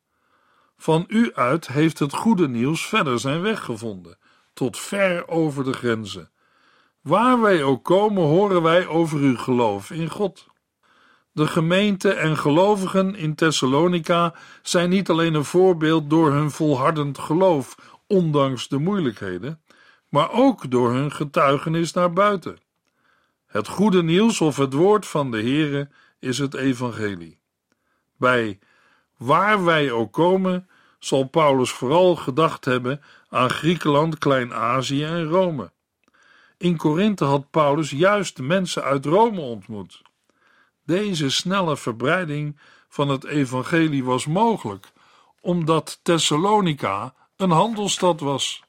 Van 0.83 1.05
u 1.07 1.31
uit 1.33 1.67
heeft 1.67 1.99
het 1.99 2.13
goede 2.13 2.47
nieuws 2.47 2.87
verder 2.87 3.19
zijn 3.19 3.41
weg 3.41 3.63
gevonden, 3.63 4.17
tot 4.53 4.79
ver 4.79 5.27
over 5.27 5.63
de 5.63 5.73
grenzen. 5.73 6.31
Waar 7.01 7.41
wij 7.41 7.63
ook 7.63 7.83
komen, 7.83 8.23
horen 8.23 8.61
wij 8.61 8.87
over 8.87 9.19
uw 9.19 9.37
geloof 9.37 9.91
in 9.91 10.09
God. 10.09 10.47
De 11.31 11.47
gemeente 11.47 12.13
en 12.13 12.37
gelovigen 12.37 13.15
in 13.15 13.35
Thessalonica 13.35 14.33
zijn 14.61 14.89
niet 14.89 15.09
alleen 15.09 15.33
een 15.33 15.45
voorbeeld 15.45 16.09
door 16.09 16.31
hun 16.31 16.51
volhardend 16.51 17.17
geloof, 17.17 17.75
ondanks 18.07 18.67
de 18.67 18.77
moeilijkheden, 18.77 19.61
maar 20.09 20.31
ook 20.31 20.71
door 20.71 20.91
hun 20.91 21.11
getuigenis 21.11 21.93
naar 21.93 22.13
buiten. 22.13 22.57
Het 23.45 23.67
goede 23.67 24.03
nieuws 24.03 24.41
of 24.41 24.57
het 24.57 24.73
woord 24.73 25.05
van 25.05 25.31
de 25.31 25.41
Heere 25.41 25.89
is 26.19 26.37
het 26.37 26.53
evangelie. 26.53 27.39
Bij 28.17 28.59
waar 29.17 29.63
wij 29.63 29.91
ook 29.91 30.13
komen, 30.13 30.67
zal 31.05 31.23
Paulus 31.23 31.71
vooral 31.71 32.15
gedacht 32.15 32.65
hebben 32.65 33.01
aan 33.29 33.49
Griekenland, 33.49 34.17
Klein-Azië 34.17 35.03
en 35.03 35.25
Rome. 35.25 35.71
In 36.57 36.77
Korinthe 36.77 37.25
had 37.25 37.49
Paulus 37.49 37.89
juist 37.89 38.39
mensen 38.39 38.83
uit 38.83 39.05
Rome 39.05 39.41
ontmoet. 39.41 40.01
Deze 40.85 41.29
snelle 41.29 41.77
verbreiding 41.77 42.59
van 42.89 43.09
het 43.09 43.25
evangelie 43.25 44.03
was 44.03 44.25
mogelijk, 44.25 44.91
omdat 45.41 45.99
Thessalonica 46.03 47.13
een 47.37 47.51
handelsstad 47.51 48.19
was. 48.19 48.63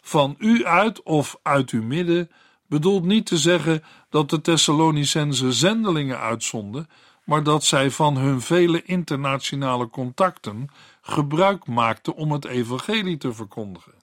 Van 0.00 0.34
u 0.38 0.64
uit 0.66 1.02
of 1.02 1.38
uit 1.42 1.70
uw 1.70 1.82
midden 1.82 2.30
bedoelt 2.66 3.04
niet 3.04 3.26
te 3.26 3.36
zeggen 3.36 3.84
dat 4.10 4.30
de 4.30 4.40
Thessalonicense 4.40 5.52
zendelingen 5.52 6.18
uitzonden, 6.18 6.88
maar 7.24 7.42
dat 7.42 7.64
zij 7.64 7.90
van 7.90 8.16
hun 8.16 8.40
vele 8.40 8.82
internationale 8.82 9.88
contacten 9.88 10.68
gebruik 11.02 11.66
maakten 11.66 12.14
om 12.14 12.32
het 12.32 12.44
evangelie 12.44 13.16
te 13.16 13.32
verkondigen. 13.32 13.94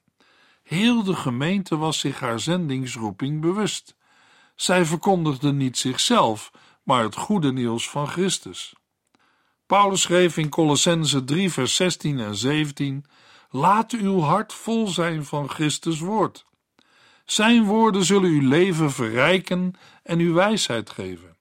Heel 0.64 1.04
de 1.04 1.16
gemeente 1.16 1.78
was 1.78 2.00
zich 2.00 2.20
haar 2.20 2.40
zendingsroeping 2.40 3.42
bewust. 3.42 3.96
Zij 4.56 4.86
verkondigden 4.86 5.58
niet 5.58 5.78
zichzelf, 5.78 6.52
maar 6.84 7.04
het 7.04 7.16
goede 7.16 7.52
nieuws 7.52 7.90
van 7.90 8.08
Christus. 8.08 8.74
Paulus 9.66 10.02
schreef 10.02 10.38
in 10.38 10.50
Colossense 10.50 11.24
3 11.24 11.52
vers 11.52 11.76
16 11.76 12.20
en 12.20 12.36
17 12.36 13.06
Laat 13.50 13.92
uw 13.92 14.20
hart 14.20 14.54
vol 14.54 14.88
zijn 14.88 15.26
van 15.26 15.50
Christus 15.50 16.00
woord. 16.00 16.46
Zijn 17.26 17.64
woorden 17.64 18.04
zullen 18.04 18.30
uw 18.30 18.48
leven 18.48 18.92
verrijken 18.92 19.74
en 20.04 20.20
uw 20.20 20.34
wijsheid 20.34 20.90
geven. 20.90 21.38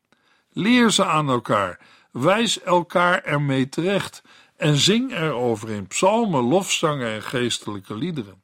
Leer 0.53 0.91
ze 0.91 1.05
aan 1.05 1.29
elkaar, 1.29 1.81
wijs 2.11 2.63
elkaar 2.63 3.23
ermee 3.23 3.69
terecht 3.69 4.23
en 4.59 4.77
zing 4.77 5.13
erover 5.13 5.71
in 5.71 5.87
psalmen, 5.87 6.43
lofzangen 6.43 7.09
en 7.09 7.23
geestelijke 7.23 7.95
liederen. 7.95 8.43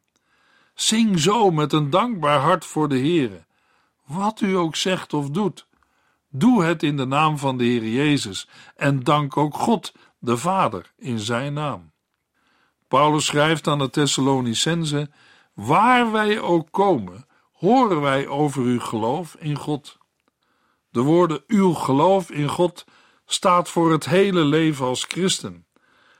Zing 0.74 1.20
zo 1.20 1.50
met 1.50 1.72
een 1.72 1.90
dankbaar 1.90 2.38
hart 2.38 2.64
voor 2.64 2.88
de 2.88 2.98
Heere. 2.98 3.44
Wat 4.06 4.40
u 4.40 4.56
ook 4.56 4.76
zegt 4.76 5.12
of 5.14 5.30
doet, 5.30 5.66
doe 6.28 6.64
het 6.64 6.82
in 6.82 6.96
de 6.96 7.04
naam 7.04 7.38
van 7.38 7.58
de 7.58 7.64
Heer 7.64 7.88
Jezus 7.88 8.48
en 8.76 9.02
dank 9.02 9.36
ook 9.36 9.54
God, 9.54 9.92
de 10.18 10.36
Vader, 10.36 10.92
in 10.96 11.18
zijn 11.18 11.52
naam. 11.52 11.92
Paulus 12.88 13.24
schrijft 13.24 13.66
aan 13.66 13.78
de 13.78 13.90
Thessalonicense: 13.90 15.10
Waar 15.54 16.12
wij 16.12 16.40
ook 16.40 16.68
komen, 16.70 17.26
horen 17.52 18.00
wij 18.00 18.26
over 18.26 18.62
uw 18.62 18.80
geloof 18.80 19.36
in 19.38 19.56
God. 19.56 19.98
De 20.90 21.00
woorden 21.00 21.42
uw 21.46 21.72
geloof 21.72 22.30
in 22.30 22.48
God 22.48 22.84
staat 23.26 23.68
voor 23.68 23.92
het 23.92 24.04
hele 24.04 24.44
leven 24.44 24.86
als 24.86 25.04
christen. 25.04 25.63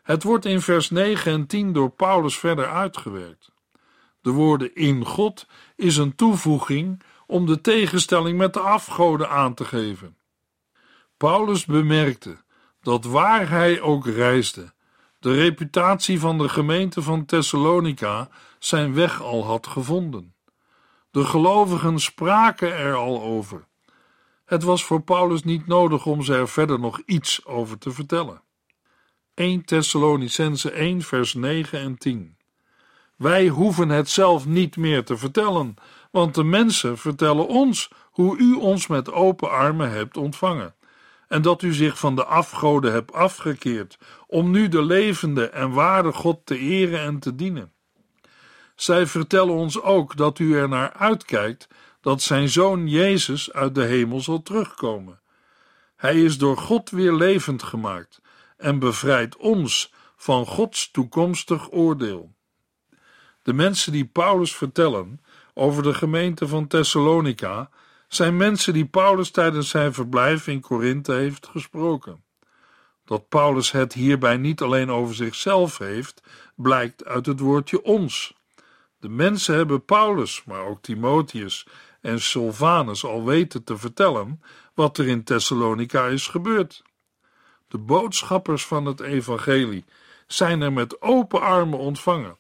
Het 0.04 0.22
wordt 0.22 0.44
in 0.44 0.60
vers 0.60 0.90
9 0.90 1.32
en 1.32 1.46
10 1.46 1.72
door 1.72 1.90
Paulus 1.90 2.38
verder 2.38 2.66
uitgewerkt. 2.66 3.52
De 4.20 4.30
woorden 4.30 4.74
in 4.74 5.04
God 5.04 5.46
is 5.76 5.96
een 5.96 6.14
toevoeging 6.14 7.02
om 7.26 7.46
de 7.46 7.60
tegenstelling 7.60 8.38
met 8.38 8.52
de 8.52 8.60
afgoden 8.60 9.30
aan 9.30 9.54
te 9.54 9.64
geven. 9.64 10.16
Paulus 11.16 11.64
bemerkte 11.64 12.36
dat 12.80 13.04
waar 13.04 13.48
hij 13.48 13.80
ook 13.80 14.06
reisde, 14.06 14.72
de 15.18 15.34
reputatie 15.34 16.20
van 16.20 16.38
de 16.38 16.48
gemeente 16.48 17.02
van 17.02 17.24
Thessalonica 17.24 18.28
zijn 18.58 18.94
weg 18.94 19.22
al 19.22 19.44
had 19.44 19.66
gevonden. 19.66 20.34
De 21.10 21.24
gelovigen 21.24 21.98
spraken 21.98 22.76
er 22.76 22.94
al 22.94 23.22
over. 23.22 23.66
Het 24.44 24.62
was 24.62 24.84
voor 24.84 25.02
Paulus 25.02 25.42
niet 25.42 25.66
nodig 25.66 26.06
om 26.06 26.22
ze 26.22 26.34
er 26.34 26.48
verder 26.48 26.80
nog 26.80 27.00
iets 27.06 27.44
over 27.44 27.78
te 27.78 27.90
vertellen. 27.90 28.43
1 29.34 29.64
Thessalonicense 29.64 30.70
1 30.70 31.02
vers 31.02 31.34
9 31.34 31.78
en 31.78 31.98
10 31.98 32.36
Wij 33.16 33.48
hoeven 33.48 33.88
het 33.88 34.08
zelf 34.08 34.46
niet 34.46 34.76
meer 34.76 35.04
te 35.04 35.16
vertellen, 35.16 35.74
want 36.10 36.34
de 36.34 36.44
mensen 36.44 36.98
vertellen 36.98 37.46
ons 37.46 37.90
hoe 38.10 38.36
u 38.36 38.54
ons 38.54 38.86
met 38.86 39.12
open 39.12 39.50
armen 39.50 39.90
hebt 39.90 40.16
ontvangen 40.16 40.74
en 41.28 41.42
dat 41.42 41.62
u 41.62 41.72
zich 41.72 41.98
van 41.98 42.16
de 42.16 42.24
afgoden 42.24 42.92
hebt 42.92 43.12
afgekeerd 43.12 43.98
om 44.26 44.50
nu 44.50 44.68
de 44.68 44.82
levende 44.82 45.48
en 45.48 45.70
ware 45.72 46.12
God 46.12 46.40
te 46.44 46.58
eren 46.58 47.00
en 47.00 47.18
te 47.18 47.34
dienen. 47.34 47.72
Zij 48.74 49.06
vertellen 49.06 49.54
ons 49.54 49.80
ook 49.80 50.16
dat 50.16 50.38
u 50.38 50.56
er 50.56 50.68
naar 50.68 50.92
uitkijkt 50.92 51.68
dat 52.00 52.22
zijn 52.22 52.48
zoon 52.48 52.88
Jezus 52.88 53.52
uit 53.52 53.74
de 53.74 53.84
hemel 53.84 54.20
zal 54.20 54.42
terugkomen. 54.42 55.20
Hij 55.96 56.22
is 56.22 56.38
door 56.38 56.56
God 56.56 56.90
weer 56.90 57.12
levend 57.12 57.62
gemaakt 57.62 58.22
en 58.56 58.78
bevrijdt 58.78 59.36
ons 59.36 59.92
van 60.16 60.46
Gods 60.46 60.90
toekomstig 60.90 61.72
oordeel. 61.72 62.34
De 63.42 63.52
mensen 63.52 63.92
die 63.92 64.04
Paulus 64.04 64.56
vertellen 64.56 65.20
over 65.54 65.82
de 65.82 65.94
gemeente 65.94 66.48
van 66.48 66.66
Thessalonica 66.66 67.70
zijn 68.08 68.36
mensen 68.36 68.72
die 68.72 68.86
Paulus 68.86 69.30
tijdens 69.30 69.68
zijn 69.68 69.94
verblijf 69.94 70.46
in 70.46 70.60
Korinthe 70.60 71.12
heeft 71.12 71.46
gesproken. 71.46 72.24
Dat 73.04 73.28
Paulus 73.28 73.70
het 73.70 73.92
hierbij 73.92 74.36
niet 74.36 74.60
alleen 74.60 74.90
over 74.90 75.14
zichzelf 75.14 75.78
heeft, 75.78 76.22
blijkt 76.56 77.04
uit 77.04 77.26
het 77.26 77.40
woordje 77.40 77.82
ons. 77.82 78.34
De 78.98 79.08
mensen 79.08 79.54
hebben 79.54 79.84
Paulus, 79.84 80.44
maar 80.44 80.66
ook 80.66 80.82
Timotheus 80.82 81.66
en 82.00 82.20
Silvanus 82.20 83.04
al 83.04 83.24
weten 83.24 83.64
te 83.64 83.76
vertellen 83.76 84.42
wat 84.74 84.98
er 84.98 85.06
in 85.06 85.24
Thessalonica 85.24 86.06
is 86.06 86.26
gebeurd. 86.26 86.82
De 87.74 87.80
boodschappers 87.80 88.66
van 88.66 88.86
het 88.86 89.00
evangelie 89.00 89.84
zijn 90.26 90.60
er 90.60 90.72
met 90.72 91.02
open 91.02 91.40
armen 91.40 91.78
ontvangen. 91.78 92.38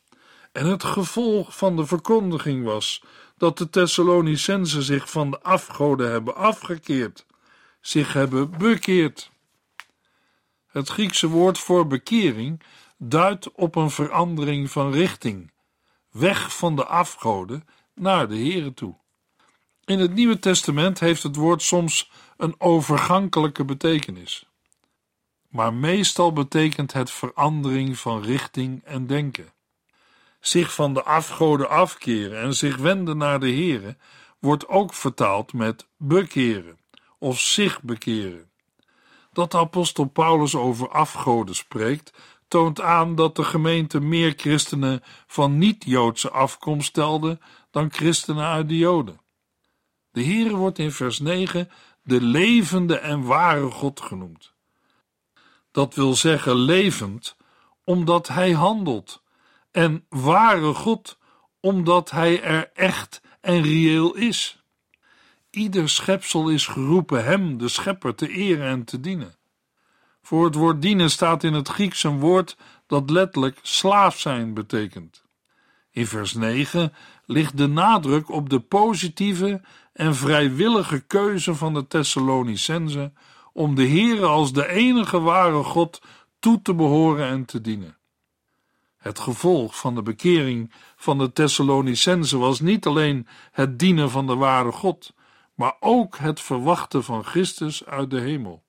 En 0.52 0.66
het 0.66 0.84
gevolg 0.84 1.56
van 1.56 1.76
de 1.76 1.86
verkondiging 1.86 2.64
was 2.64 3.04
dat 3.36 3.58
de 3.58 3.70
Thessalonicenzen 3.70 4.82
zich 4.82 5.10
van 5.10 5.30
de 5.30 5.40
afgoden 5.40 6.10
hebben 6.10 6.36
afgekeerd, 6.36 7.26
zich 7.80 8.12
hebben 8.12 8.58
bekeerd. 8.58 9.30
Het 10.66 10.88
Griekse 10.88 11.28
woord 11.28 11.58
voor 11.58 11.86
bekering 11.86 12.62
duidt 12.98 13.52
op 13.52 13.76
een 13.76 13.90
verandering 13.90 14.70
van 14.70 14.92
richting, 14.92 15.52
weg 16.10 16.56
van 16.56 16.76
de 16.76 16.84
afgoden 16.84 17.68
naar 17.94 18.28
de 18.28 18.36
Here 18.36 18.74
toe. 18.74 18.96
In 19.84 19.98
het 19.98 20.14
Nieuwe 20.14 20.38
Testament 20.38 21.00
heeft 21.00 21.22
het 21.22 21.36
woord 21.36 21.62
soms 21.62 22.10
een 22.36 22.54
overgankelijke 22.58 23.64
betekenis. 23.64 24.46
Maar 25.54 25.74
meestal 25.74 26.32
betekent 26.32 26.92
het 26.92 27.10
verandering 27.10 27.98
van 27.98 28.22
richting 28.22 28.84
en 28.84 29.06
denken. 29.06 29.52
Zich 30.40 30.74
van 30.74 30.94
de 30.94 31.02
afgoden 31.02 31.68
afkeren 31.68 32.40
en 32.40 32.54
zich 32.54 32.76
wenden 32.76 33.16
naar 33.16 33.40
de 33.40 33.52
Here 33.52 33.96
wordt 34.38 34.68
ook 34.68 34.94
vertaald 34.94 35.52
met 35.52 35.86
bekeren 35.96 36.78
of 37.18 37.40
zich 37.40 37.82
bekeren. 37.82 38.50
Dat 39.32 39.54
apostel 39.54 40.04
Paulus 40.04 40.54
over 40.54 40.88
afgoden 40.88 41.54
spreekt, 41.54 42.12
toont 42.48 42.80
aan 42.80 43.14
dat 43.14 43.36
de 43.36 43.44
gemeente 43.44 44.00
meer 44.00 44.34
christenen 44.36 45.02
van 45.26 45.58
niet-Joodse 45.58 46.30
afkomst 46.30 46.88
stelde 46.88 47.38
dan 47.70 47.92
christenen 47.92 48.44
uit 48.44 48.68
de 48.68 48.76
Joden. 48.76 49.20
De 50.10 50.24
Heere 50.24 50.56
wordt 50.56 50.78
in 50.78 50.92
vers 50.92 51.18
9 51.18 51.70
de 52.02 52.20
levende 52.20 52.98
en 52.98 53.22
ware 53.24 53.70
God 53.70 54.00
genoemd. 54.00 54.53
Dat 55.74 55.94
wil 55.94 56.14
zeggen 56.14 56.56
levend, 56.56 57.36
omdat 57.84 58.28
Hij 58.28 58.52
handelt, 58.52 59.22
en 59.70 60.04
ware 60.08 60.74
God, 60.74 61.18
omdat 61.60 62.10
Hij 62.10 62.42
er 62.42 62.70
echt 62.74 63.20
en 63.40 63.62
reëel 63.62 64.14
is. 64.14 64.62
Ieder 65.50 65.88
schepsel 65.88 66.48
is 66.48 66.66
geroepen 66.66 67.24
Hem, 67.24 67.58
de 67.58 67.68
Schepper, 67.68 68.14
te 68.14 68.28
eren 68.28 68.66
en 68.66 68.84
te 68.84 69.00
dienen. 69.00 69.36
Voor 70.22 70.44
het 70.44 70.54
woord 70.54 70.82
dienen 70.82 71.10
staat 71.10 71.44
in 71.44 71.52
het 71.52 71.68
Grieks 71.68 72.02
een 72.02 72.20
woord 72.20 72.56
dat 72.86 73.10
letterlijk 73.10 73.58
slaaf 73.62 74.20
zijn 74.20 74.54
betekent. 74.54 75.24
In 75.90 76.06
vers 76.06 76.34
9 76.34 76.92
ligt 77.24 77.56
de 77.56 77.66
nadruk 77.66 78.30
op 78.30 78.50
de 78.50 78.60
positieve 78.60 79.60
en 79.92 80.14
vrijwillige 80.14 81.00
keuze 81.00 81.54
van 81.54 81.74
de 81.74 81.86
Thessalonicense 81.86 83.12
om 83.54 83.74
de 83.74 83.88
Heere 83.88 84.26
als 84.26 84.52
de 84.52 84.68
enige 84.68 85.20
ware 85.20 85.62
God 85.62 86.02
toe 86.38 86.62
te 86.62 86.74
behoren 86.74 87.26
en 87.26 87.44
te 87.44 87.60
dienen. 87.60 87.96
Het 88.96 89.18
gevolg 89.18 89.78
van 89.78 89.94
de 89.94 90.02
bekering 90.02 90.72
van 90.96 91.18
de 91.18 91.32
Thessalonicense 91.32 92.38
was 92.38 92.60
niet 92.60 92.86
alleen 92.86 93.26
het 93.50 93.78
dienen 93.78 94.10
van 94.10 94.26
de 94.26 94.34
ware 94.34 94.72
God, 94.72 95.14
maar 95.54 95.76
ook 95.80 96.16
het 96.16 96.40
verwachten 96.40 97.04
van 97.04 97.24
Christus 97.24 97.86
uit 97.86 98.10
de 98.10 98.20
hemel. 98.20 98.62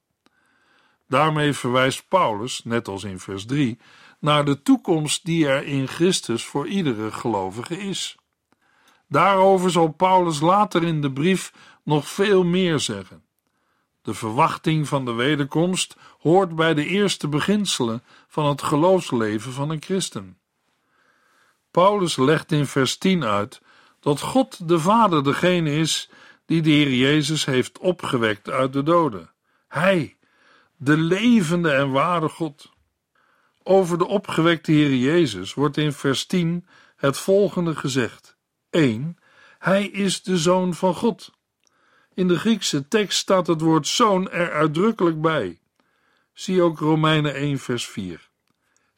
Daarmee 1.07 1.53
verwijst 1.53 2.07
Paulus, 2.07 2.63
net 2.63 2.87
als 2.87 3.03
in 3.03 3.19
vers 3.19 3.45
3, 3.45 3.79
naar 4.19 4.45
de 4.45 4.61
toekomst 4.61 5.25
die 5.25 5.47
er 5.47 5.65
in 5.65 5.87
Christus 5.87 6.45
voor 6.45 6.67
iedere 6.67 7.11
gelovige 7.11 7.77
is. 7.77 8.17
Daarover 9.07 9.71
zal 9.71 9.87
Paulus 9.87 10.39
later 10.39 10.83
in 10.83 11.01
de 11.01 11.11
brief 11.11 11.53
nog 11.83 12.07
veel 12.07 12.43
meer 12.43 12.79
zeggen. 12.79 13.24
De 14.05 14.13
verwachting 14.13 14.87
van 14.87 15.05
de 15.05 15.13
wederkomst 15.13 15.95
hoort 16.19 16.55
bij 16.55 16.73
de 16.73 16.85
eerste 16.85 17.27
beginselen 17.27 18.03
van 18.27 18.45
het 18.45 18.61
geloofsleven 18.61 19.51
van 19.51 19.69
een 19.69 19.81
christen. 19.81 20.37
Paulus 21.71 22.15
legt 22.15 22.51
in 22.51 22.65
vers 22.65 22.97
10 22.97 23.23
uit 23.23 23.61
dat 23.99 24.19
God 24.19 24.67
de 24.67 24.79
Vader 24.79 25.23
degene 25.23 25.71
is 25.71 26.09
die 26.45 26.61
de 26.61 26.69
Heer 26.69 26.93
Jezus 26.93 27.45
heeft 27.45 27.77
opgewekt 27.77 28.49
uit 28.49 28.73
de 28.73 28.83
doden. 28.83 29.31
Hij, 29.67 30.17
de 30.77 30.97
levende 30.97 31.71
en 31.71 31.91
ware 31.91 32.29
God. 32.29 32.71
Over 33.63 33.97
de 33.97 34.07
opgewekte 34.07 34.71
Heer 34.71 34.95
Jezus 34.95 35.53
wordt 35.53 35.77
in 35.77 35.93
vers 35.93 36.25
10 36.25 36.65
het 36.95 37.17
volgende 37.17 37.75
gezegd: 37.75 38.37
1. 38.69 39.17
Hij 39.59 39.85
is 39.85 40.23
de 40.23 40.37
Zoon 40.37 40.73
van 40.73 40.95
God. 40.95 41.31
In 42.15 42.27
de 42.27 42.39
Griekse 42.39 42.87
tekst 42.87 43.17
staat 43.17 43.47
het 43.47 43.61
woord 43.61 43.87
zoon 43.87 44.29
er 44.29 44.51
uitdrukkelijk 44.51 45.21
bij. 45.21 45.59
Zie 46.33 46.61
ook 46.61 46.79
Romeinen 46.79 47.33
1, 47.33 47.59
vers 47.59 47.87
4. 47.87 48.29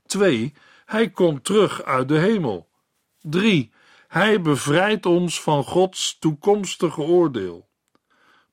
2. 0.05 0.53
Hij 0.85 1.09
komt 1.09 1.43
terug 1.43 1.83
uit 1.83 2.07
de 2.07 2.17
hemel. 2.17 2.69
3. 3.21 3.71
Hij 4.07 4.41
bevrijdt 4.41 5.05
ons 5.05 5.41
van 5.41 5.63
Gods 5.63 6.17
toekomstige 6.19 7.01
oordeel. 7.01 7.67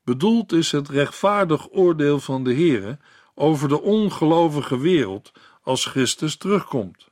Bedoeld 0.04 0.52
is 0.52 0.72
het 0.72 0.88
rechtvaardig 0.88 1.70
oordeel 1.70 2.20
van 2.20 2.44
de 2.44 2.54
Heere 2.54 2.98
over 3.34 3.68
de 3.68 3.80
ongelovige 3.80 4.78
wereld 4.78 5.32
als 5.62 5.84
Christus 5.86 6.36
terugkomt. 6.36 7.08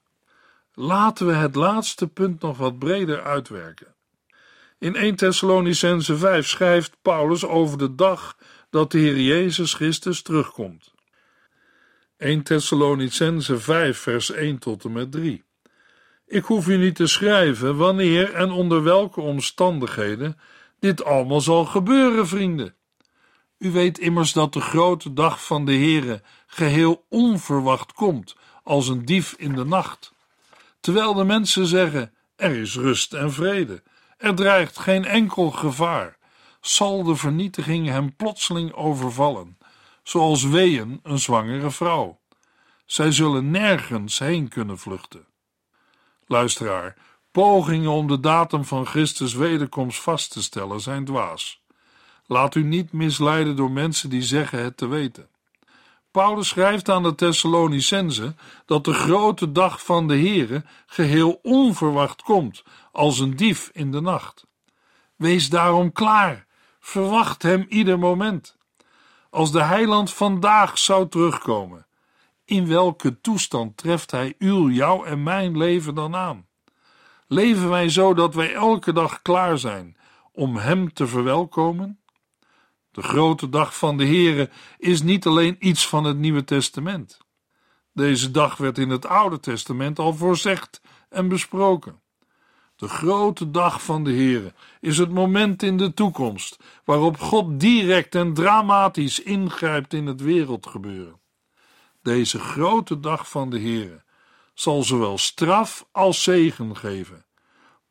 Laten 0.74 1.26
we 1.26 1.32
het 1.32 1.54
laatste 1.54 2.08
punt 2.08 2.40
nog 2.40 2.56
wat 2.56 2.78
breder 2.78 3.22
uitwerken. 3.22 3.94
In 4.82 4.96
1 4.96 5.16
Thessalonicense 5.16 6.16
5 6.16 6.48
schrijft 6.48 6.96
Paulus 7.02 7.44
over 7.44 7.78
de 7.78 7.94
dag 7.94 8.36
dat 8.70 8.90
de 8.90 8.98
Heer 8.98 9.20
Jezus 9.20 9.74
Christus 9.74 10.22
terugkomt. 10.22 10.92
1 12.16 12.42
Thessalonicense 12.42 13.58
5 13.58 13.98
vers 13.98 14.30
1 14.30 14.58
tot 14.58 14.84
en 14.84 14.92
met 14.92 15.12
3. 15.12 15.44
Ik 16.26 16.44
hoef 16.44 16.68
u 16.68 16.76
niet 16.76 16.94
te 16.94 17.06
schrijven 17.06 17.76
wanneer 17.76 18.34
en 18.34 18.50
onder 18.50 18.82
welke 18.82 19.20
omstandigheden 19.20 20.38
dit 20.78 21.04
allemaal 21.04 21.40
zal 21.40 21.64
gebeuren, 21.64 22.28
vrienden. 22.28 22.74
U 23.58 23.70
weet 23.70 23.98
immers 23.98 24.32
dat 24.32 24.52
de 24.52 24.60
grote 24.60 25.12
dag 25.12 25.44
van 25.44 25.64
de 25.64 25.74
Heere 25.74 26.22
geheel 26.46 27.04
onverwacht 27.08 27.92
komt, 27.92 28.36
als 28.62 28.88
een 28.88 29.04
dief 29.04 29.34
in 29.36 29.52
de 29.52 29.64
nacht. 29.64 30.12
Terwijl 30.80 31.14
de 31.14 31.24
mensen 31.24 31.66
zeggen: 31.66 32.14
er 32.36 32.56
is 32.56 32.76
rust 32.76 33.14
en 33.14 33.32
vrede, 33.32 33.82
er 34.22 34.34
dreigt 34.34 34.78
geen 34.78 35.04
enkel 35.04 35.50
gevaar, 35.50 36.16
zal 36.60 37.02
de 37.02 37.16
vernietiging 37.16 37.88
hem 37.88 38.16
plotseling 38.16 38.72
overvallen, 38.72 39.58
zoals 40.02 40.44
weeën 40.44 41.00
een 41.02 41.18
zwangere 41.18 41.70
vrouw. 41.70 42.20
Zij 42.84 43.12
zullen 43.12 43.50
nergens 43.50 44.18
heen 44.18 44.48
kunnen 44.48 44.78
vluchten. 44.78 45.26
Luisteraar, 46.26 46.96
pogingen 47.30 47.90
om 47.90 48.06
de 48.06 48.20
datum 48.20 48.64
van 48.64 48.86
Christus 48.86 49.34
wederkomst 49.34 50.00
vast 50.00 50.32
te 50.32 50.42
stellen 50.42 50.80
zijn 50.80 51.04
dwaas. 51.04 51.62
Laat 52.26 52.54
u 52.54 52.62
niet 52.62 52.92
misleiden 52.92 53.56
door 53.56 53.70
mensen 53.70 54.10
die 54.10 54.22
zeggen 54.22 54.62
het 54.62 54.76
te 54.76 54.86
weten. 54.86 55.28
Paulus 56.12 56.48
schrijft 56.48 56.88
aan 56.88 57.02
de 57.02 57.14
Thessalonicenzen 57.14 58.38
dat 58.66 58.84
de 58.84 58.92
grote 58.92 59.52
dag 59.52 59.84
van 59.84 60.08
de 60.08 60.18
Here 60.18 60.64
geheel 60.86 61.38
onverwacht 61.42 62.22
komt, 62.22 62.64
als 62.90 63.18
een 63.18 63.36
dief 63.36 63.70
in 63.72 63.90
de 63.92 64.00
nacht. 64.00 64.46
Wees 65.16 65.48
daarom 65.48 65.92
klaar, 65.92 66.46
verwacht 66.80 67.42
hem 67.42 67.66
ieder 67.68 67.98
moment. 67.98 68.56
Als 69.30 69.52
de 69.52 69.62
heiland 69.62 70.12
vandaag 70.12 70.78
zou 70.78 71.08
terugkomen, 71.08 71.86
in 72.44 72.68
welke 72.68 73.20
toestand 73.20 73.76
treft 73.76 74.10
hij 74.10 74.34
uw, 74.38 74.70
jou 74.70 75.06
en 75.06 75.22
mijn 75.22 75.56
leven 75.56 75.94
dan 75.94 76.14
aan? 76.16 76.46
Leven 77.26 77.68
wij 77.68 77.88
zo 77.88 78.14
dat 78.14 78.34
wij 78.34 78.54
elke 78.54 78.92
dag 78.92 79.22
klaar 79.22 79.58
zijn 79.58 79.96
om 80.32 80.56
hem 80.56 80.92
te 80.92 81.06
verwelkomen? 81.06 82.01
De 82.92 83.02
grote 83.02 83.48
dag 83.48 83.78
van 83.78 83.96
de 83.96 84.06
Heere 84.06 84.50
is 84.78 85.02
niet 85.02 85.26
alleen 85.26 85.56
iets 85.58 85.88
van 85.88 86.04
het 86.04 86.18
Nieuwe 86.18 86.44
Testament. 86.44 87.18
Deze 87.92 88.30
dag 88.30 88.56
werd 88.56 88.78
in 88.78 88.90
het 88.90 89.06
Oude 89.06 89.40
Testament 89.40 89.98
al 89.98 90.14
voorzegd 90.14 90.80
en 91.08 91.28
besproken. 91.28 92.00
De 92.76 92.88
grote 92.88 93.50
dag 93.50 93.82
van 93.84 94.04
de 94.04 94.12
Heere 94.12 94.52
is 94.80 94.98
het 94.98 95.10
moment 95.10 95.62
in 95.62 95.76
de 95.76 95.94
toekomst 95.94 96.56
waarop 96.84 97.18
God 97.18 97.60
direct 97.60 98.14
en 98.14 98.34
dramatisch 98.34 99.20
ingrijpt 99.20 99.92
in 99.92 100.06
het 100.06 100.20
wereldgebeuren. 100.20 101.20
Deze 102.02 102.38
grote 102.38 103.00
dag 103.00 103.28
van 103.28 103.50
de 103.50 103.60
Heere 103.60 104.02
zal 104.54 104.82
zowel 104.82 105.18
straf 105.18 105.86
als 105.92 106.22
zegen 106.22 106.76
geven. 106.76 107.24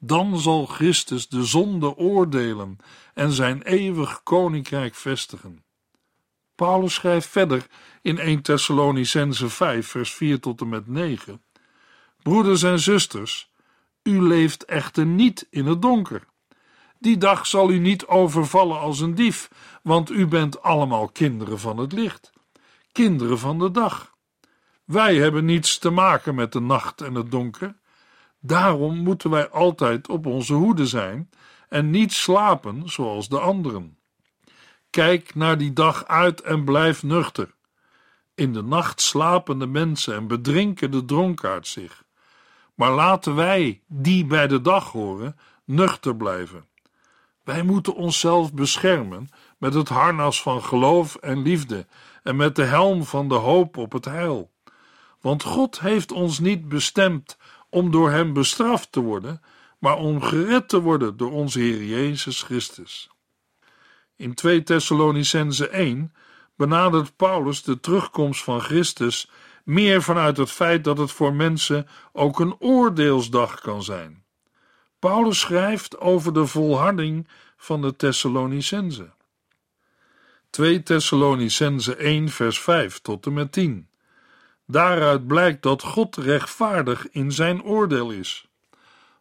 Dan 0.04 0.40
zal 0.40 0.66
Christus 0.66 1.28
de 1.28 1.46
zonde 1.46 1.96
oordelen 1.96 2.78
en 3.14 3.32
zijn 3.32 3.62
eeuwig 3.62 4.24
koninkrijk 4.24 4.96
vestigen. 4.96 5.64
Paulus 6.56 6.94
schrijft 6.94 7.28
verder 7.28 7.68
in 8.02 8.20
1 8.20 8.42
Thessalonicense 8.42 9.50
5 9.50 9.88
vers 9.88 10.14
4 10.14 10.40
tot 10.40 10.62
en 10.62 10.70
met 10.70 10.88
9. 10.88 11.42
Broeders 12.22 12.64
en 12.64 12.80
zusters, 12.80 13.52
u 14.04 14.22
leeft 14.22 14.66
echter 14.66 15.06
niet 15.06 15.48
in 15.50 15.66
het 15.66 15.82
donker. 15.82 16.28
Die 17.00 17.18
dag 17.18 17.48
zal 17.48 17.72
u 17.72 17.80
niet 17.80 18.06
overvallen 18.06 18.80
als 18.80 19.00
een 19.00 19.16
dief, 19.16 19.50
want 19.84 20.10
u 20.10 20.28
bent 20.28 20.62
allemaal 20.62 21.10
kinderen 21.10 21.60
van 21.60 21.78
het 21.78 21.92
licht, 21.92 22.32
kinderen 22.92 23.40
van 23.40 23.60
de 23.60 23.72
dag. 23.72 24.14
Wij 24.86 25.16
hebben 25.16 25.46
niets 25.46 25.78
te 25.78 25.90
maken 25.90 26.36
met 26.36 26.52
de 26.52 26.62
nacht 26.62 27.02
en 27.02 27.14
het 27.14 27.32
donker. 27.32 27.80
Daarom 28.42 28.98
moeten 28.98 29.30
wij 29.30 29.50
altijd 29.50 30.10
op 30.10 30.26
onze 30.26 30.54
hoede 30.54 30.86
zijn 30.86 31.30
en 31.70 31.90
niet 31.90 32.14
slapen 32.14 32.90
zoals 32.90 33.30
de 33.30 33.40
anderen. 33.40 33.98
Kijk 34.90 35.36
naar 35.36 35.58
die 35.58 35.74
dag 35.74 36.08
uit 36.08 36.42
en 36.42 36.64
blijf 36.64 37.04
nuchter. 37.04 37.54
In 38.36 38.54
de 38.54 38.64
nacht 38.64 39.02
slapen 39.02 39.60
de 39.60 39.68
mensen 39.68 40.16
en 40.16 40.28
bedrinken 40.28 40.92
de 40.92 41.06
dronkaard 41.06 41.68
zich. 41.68 42.04
Maar 42.76 42.92
laten 42.92 43.36
wij, 43.36 43.82
die 43.88 44.26
bij 44.26 44.48
de 44.48 44.62
dag 44.62 44.92
horen, 44.92 45.38
nuchter 45.66 46.16
blijven. 46.16 46.66
Wij 47.44 47.64
moeten 47.64 47.96
onszelf 47.96 48.54
beschermen 48.54 49.30
met 49.58 49.74
het 49.74 49.90
harnas 49.90 50.42
van 50.42 50.64
geloof 50.64 51.16
en 51.16 51.42
liefde 51.42 51.86
en 52.24 52.36
met 52.36 52.56
de 52.56 52.64
helm 52.64 53.04
van 53.04 53.28
de 53.30 53.36
hoop 53.36 53.78
op 53.78 53.92
het 53.92 54.06
heil. 54.06 54.52
Want 55.22 55.44
God 55.44 55.80
heeft 55.80 56.12
ons 56.12 56.40
niet 56.40 56.70
bestemd 56.70 57.38
om 57.72 57.92
door 57.92 58.12
Hem 58.12 58.34
bestraft 58.34 58.92
te 58.92 59.00
worden, 59.00 59.42
maar 59.80 59.98
om 59.98 60.22
gered 60.22 60.70
te 60.70 60.80
worden 60.82 61.18
door 61.18 61.32
onze 61.32 61.60
Heer 61.60 61.84
Jezus 61.84 62.42
Christus. 62.42 63.10
In 64.16 64.34
2 64.34 64.64
Thessalonicense 64.64 65.68
1 65.68 66.14
benadert 66.56 67.16
Paulus 67.16 67.64
de 67.64 67.80
terugkomst 67.80 68.44
van 68.44 68.62
Christus 68.62 69.30
meer 69.64 70.02
vanuit 70.02 70.38
het 70.38 70.52
feit 70.52 70.84
dat 70.84 70.98
het 70.98 71.12
voor 71.12 71.34
mensen 71.34 71.88
ook 72.14 72.40
een 72.40 72.56
oordeelsdag 72.60 73.62
kan 73.62 73.84
zijn. 73.84 74.24
Paulus 75.00 75.40
schrijft 75.40 76.00
over 76.00 76.34
de 76.34 76.48
volharding 76.48 77.28
van 77.58 77.82
de 77.82 77.96
Thessalonicense. 77.96 79.12
2 80.50 80.84
Thessalonicense 80.84 81.96
1 81.96 82.30
vers 82.30 82.60
5 82.60 83.00
tot 83.00 83.26
en 83.26 83.34
met 83.34 83.52
10. 83.52 83.88
Daaruit 84.72 85.28
blijkt 85.28 85.64
dat 85.64 85.84
God 85.84 86.16
rechtvaardig 86.16 87.10
in 87.10 87.32
zijn 87.32 87.64
oordeel 87.64 88.12
is. 88.12 88.48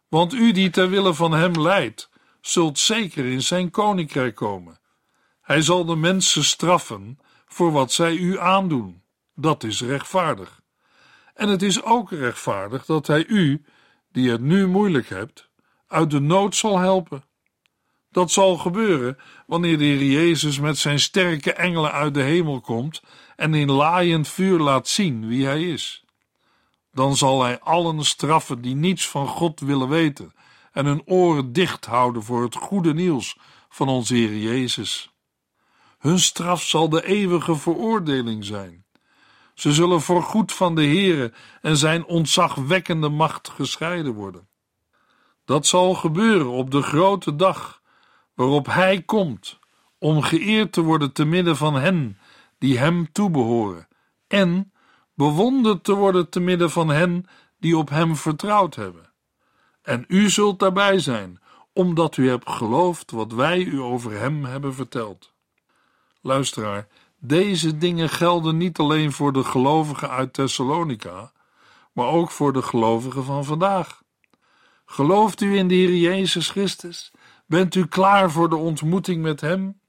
Want 0.07 0.33
u 0.33 0.51
die 0.51 0.69
ter 0.69 0.89
wille 0.89 1.13
van 1.13 1.31
hem 1.31 1.61
leidt, 1.61 2.09
zult 2.41 2.79
zeker 2.79 3.25
in 3.25 3.41
zijn 3.41 3.71
koninkrijk 3.71 4.35
komen. 4.35 4.79
Hij 5.41 5.61
zal 5.61 5.85
de 5.85 5.95
mensen 5.95 6.43
straffen 6.43 7.19
voor 7.45 7.71
wat 7.71 7.91
zij 7.91 8.15
u 8.15 8.39
aandoen. 8.39 9.03
Dat 9.35 9.63
is 9.63 9.81
rechtvaardig. 9.81 10.61
En 11.33 11.49
het 11.49 11.61
is 11.61 11.83
ook 11.83 12.11
rechtvaardig 12.11 12.85
dat 12.85 13.07
hij 13.07 13.25
u, 13.25 13.65
die 14.11 14.31
het 14.31 14.41
nu 14.41 14.67
moeilijk 14.67 15.09
hebt, 15.09 15.49
uit 15.87 16.11
de 16.11 16.19
nood 16.19 16.55
zal 16.55 16.77
helpen. 16.77 17.23
Dat 18.11 18.31
zal 18.31 18.57
gebeuren 18.57 19.17
wanneer 19.47 19.77
de 19.77 19.83
Heer 19.83 20.03
Jezus 20.03 20.59
met 20.59 20.77
zijn 20.77 20.99
sterke 20.99 21.53
engelen 21.53 21.91
uit 21.91 22.13
de 22.13 22.21
hemel 22.21 22.61
komt 22.61 23.01
en 23.35 23.53
in 23.53 23.71
laaiend 23.71 24.27
vuur 24.27 24.59
laat 24.59 24.87
zien 24.87 25.27
wie 25.27 25.45
hij 25.45 25.63
is. 25.63 26.03
Dan 26.91 27.15
zal 27.15 27.43
hij 27.43 27.59
allen 27.59 28.05
straffen 28.05 28.61
die 28.61 28.75
niets 28.75 29.07
van 29.07 29.27
God 29.27 29.59
willen 29.59 29.89
weten 29.89 30.33
en 30.71 30.85
hun 30.85 31.01
oren 31.05 31.53
dicht 31.53 31.85
houden 31.85 32.23
voor 32.23 32.43
het 32.43 32.55
goede 32.55 32.93
nieuws 32.93 33.37
van 33.69 33.87
onze 33.87 34.13
Heer 34.15 34.37
Jezus. 34.37 35.11
Hun 35.99 36.19
straf 36.19 36.63
zal 36.63 36.89
de 36.89 37.05
eeuwige 37.05 37.55
veroordeling 37.55 38.45
zijn. 38.45 38.85
Ze 39.53 39.73
zullen 39.73 40.01
voorgoed 40.01 40.51
van 40.51 40.75
de 40.75 40.85
Heere 40.85 41.33
en 41.61 41.77
zijn 41.77 42.05
ontzagwekkende 42.05 43.09
macht 43.09 43.49
gescheiden 43.49 44.13
worden. 44.13 44.47
Dat 45.45 45.65
zal 45.65 45.93
gebeuren 45.93 46.49
op 46.49 46.71
de 46.71 46.81
grote 46.81 47.35
dag 47.35 47.81
waarop 48.33 48.65
Hij 48.65 49.01
komt 49.01 49.59
om 49.97 50.21
geëerd 50.21 50.73
te 50.73 50.81
worden 50.81 51.11
te 51.11 51.25
midden 51.25 51.57
van 51.57 51.75
hen 51.75 52.17
die 52.61 52.77
Hem 52.77 53.11
toebehoren 53.11 53.87
en 54.27 54.73
bewonderd 55.13 55.83
te 55.83 55.93
worden 55.93 56.29
te 56.29 56.39
midden 56.39 56.71
van 56.71 56.89
hen 56.89 57.25
die 57.59 57.77
op 57.77 57.89
Hem 57.89 58.15
vertrouwd 58.15 58.75
hebben. 58.75 59.13
En 59.81 60.05
u 60.07 60.29
zult 60.29 60.59
daarbij 60.59 60.99
zijn, 60.99 61.39
omdat 61.73 62.17
u 62.17 62.29
hebt 62.29 62.49
geloofd 62.49 63.11
wat 63.11 63.31
wij 63.31 63.63
u 63.63 63.79
over 63.79 64.11
Hem 64.11 64.45
hebben 64.45 64.73
verteld. 64.73 65.33
Luisteraar, 66.21 66.87
deze 67.19 67.77
dingen 67.77 68.09
gelden 68.09 68.57
niet 68.57 68.77
alleen 68.77 69.11
voor 69.11 69.33
de 69.33 69.43
gelovigen 69.43 70.09
uit 70.09 70.33
Thessalonica, 70.33 71.31
maar 71.93 72.07
ook 72.07 72.31
voor 72.31 72.53
de 72.53 72.61
gelovigen 72.61 73.23
van 73.23 73.45
vandaag. 73.45 74.01
Gelooft 74.85 75.41
u 75.41 75.57
in 75.57 75.67
de 75.67 75.75
Heer 75.75 75.95
Jezus 75.95 76.49
Christus? 76.49 77.11
Bent 77.45 77.75
u 77.75 77.85
klaar 77.85 78.31
voor 78.31 78.49
de 78.49 78.55
ontmoeting 78.55 79.21
met 79.21 79.41
Hem? 79.41 79.80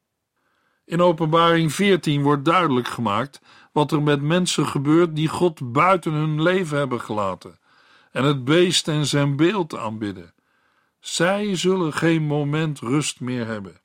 In 0.93 1.01
Openbaring 1.01 1.73
14 1.73 2.23
wordt 2.23 2.45
duidelijk 2.45 2.89
gemaakt 2.89 3.41
wat 3.73 3.93
er 3.93 4.03
met 4.03 4.23
mensen 4.23 4.67
gebeurt 4.67 5.17
die 5.17 5.29
God 5.29 5.73
buiten 5.73 6.13
hun 6.13 6.43
leven 6.43 6.79
hebben 6.79 7.01
gelaten 7.01 7.59
en 8.11 8.25
het 8.25 8.45
beest 8.45 8.89
en 8.89 9.07
zijn 9.07 9.37
beeld 9.37 9.77
aanbidden. 9.77 10.35
Zij 11.01 11.57
zullen 11.57 11.93
geen 11.93 12.23
moment 12.23 12.81
rust 12.81 13.21
meer 13.21 13.47
hebben. 13.47 13.81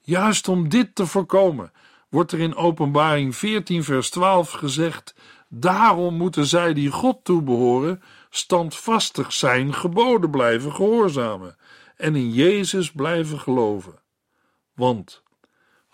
Juist 0.00 0.48
om 0.48 0.68
dit 0.68 0.94
te 0.94 1.06
voorkomen, 1.06 1.72
wordt 2.08 2.32
er 2.32 2.40
in 2.40 2.54
Openbaring 2.54 3.36
14, 3.36 3.84
vers 3.84 4.10
12 4.10 4.50
gezegd: 4.50 5.14
Daarom 5.48 6.14
moeten 6.14 6.46
zij 6.46 6.74
die 6.74 6.90
God 6.90 7.24
toebehoren 7.24 8.02
standvastig 8.30 9.32
zijn 9.32 9.74
geboden 9.74 10.30
blijven 10.30 10.74
gehoorzamen 10.74 11.56
en 11.96 12.16
in 12.16 12.32
Jezus 12.32 12.92
blijven 12.92 13.40
geloven. 13.40 14.00
Want 14.74 15.22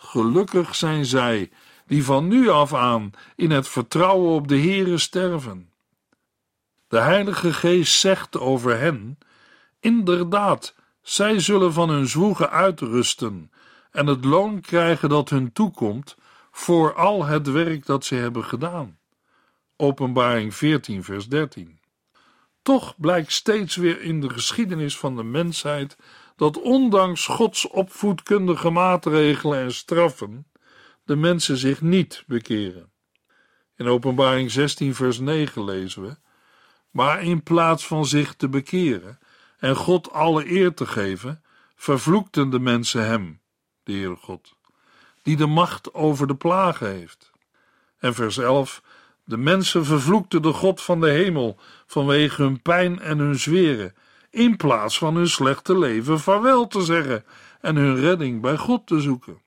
gelukkig 0.05 0.75
zijn 0.75 1.05
zij 1.05 1.51
die 1.87 2.05
van 2.05 2.29
nu 2.29 2.49
af 2.49 2.75
aan 2.75 3.11
in 3.37 3.51
het 3.51 3.69
vertrouwen 3.69 4.31
op 4.35 4.49
de 4.49 4.59
Heere 4.59 4.99
sterven. 4.99 5.73
De 6.89 6.99
Heilige 6.99 7.53
Geest 7.53 7.99
zegt 7.99 8.39
over 8.39 8.79
hen: 8.79 9.19
inderdaad, 9.81 10.75
zij 11.03 11.41
zullen 11.41 11.73
van 11.73 11.89
hun 11.89 12.07
zwoegen 12.07 12.51
uitrusten 12.51 13.51
en 13.91 14.07
het 14.07 14.25
loon 14.25 14.61
krijgen 14.61 15.09
dat 15.09 15.29
hun 15.29 15.53
toekomt 15.53 16.17
voor 16.51 16.95
al 16.95 17.25
het 17.25 17.51
werk 17.51 17.87
dat 17.87 18.05
ze 18.05 18.15
hebben 18.15 18.45
gedaan. 18.45 18.99
Openbaring 19.77 20.55
14, 20.55 21.05
vers 21.05 21.29
13. 21.29 21.79
Toch 22.63 22.95
blijkt 22.97 23.33
steeds 23.33 23.77
weer 23.77 24.01
in 24.01 24.21
de 24.21 24.31
geschiedenis 24.31 24.99
van 24.99 25.17
de 25.17 25.23
mensheid 25.23 25.97
dat 26.37 26.61
ondanks 26.61 27.27
Gods 27.27 27.69
opvoedkundige 27.69 28.71
maatregelen 28.71 29.59
en 29.59 29.75
straffen 29.75 30.47
de 31.05 31.17
mensen 31.17 31.57
zich 31.57 31.81
niet 31.81 32.25
bekeren. 32.27 32.93
In 33.77 33.87
Openbaring 33.87 34.51
16, 34.51 34.95
vers 34.95 35.19
9 35.19 35.65
lezen 35.65 36.03
we: 36.03 36.17
Maar 36.91 37.23
in 37.23 37.43
plaats 37.43 37.87
van 37.87 38.07
zich 38.07 38.35
te 38.35 38.49
bekeren 38.49 39.19
en 39.59 39.77
God 39.77 40.11
alle 40.11 40.51
eer 40.51 40.75
te 40.75 40.87
geven, 40.87 41.43
vervloekten 41.77 42.51
de 42.51 42.59
mensen 42.59 43.07
hem, 43.07 43.41
de 43.83 43.93
Heere 43.93 44.17
God, 44.17 44.55
die 45.23 45.37
de 45.37 45.47
macht 45.47 45.95
over 45.95 46.27
de 46.27 46.37
plagen 46.37 46.91
heeft. 46.91 47.31
En 47.99 48.15
vers 48.15 48.39
11: 48.39 48.83
De 49.25 49.37
mensen 49.37 49.85
vervloekten 49.85 50.43
de 50.43 50.53
God 50.53 50.83
van 50.83 51.01
de 51.01 51.11
hemel 51.11 51.59
vanwege 51.87 52.43
hun 52.43 52.63
pijn 52.63 53.01
en 53.01 53.19
hun 53.19 53.39
zweren, 53.39 53.95
in 54.35 54.57
plaats 54.57 54.99
van 54.99 55.15
hun 55.15 55.29
slechte 55.29 55.79
leven 55.79 56.21
vaarwel 56.21 56.67
te 56.67 56.83
zeggen 56.83 57.25
en 57.61 57.77
hun 57.77 57.97
redding 57.97 58.41
bij 58.41 58.57
God 58.57 58.87
te 58.87 59.01
zoeken. 59.01 59.43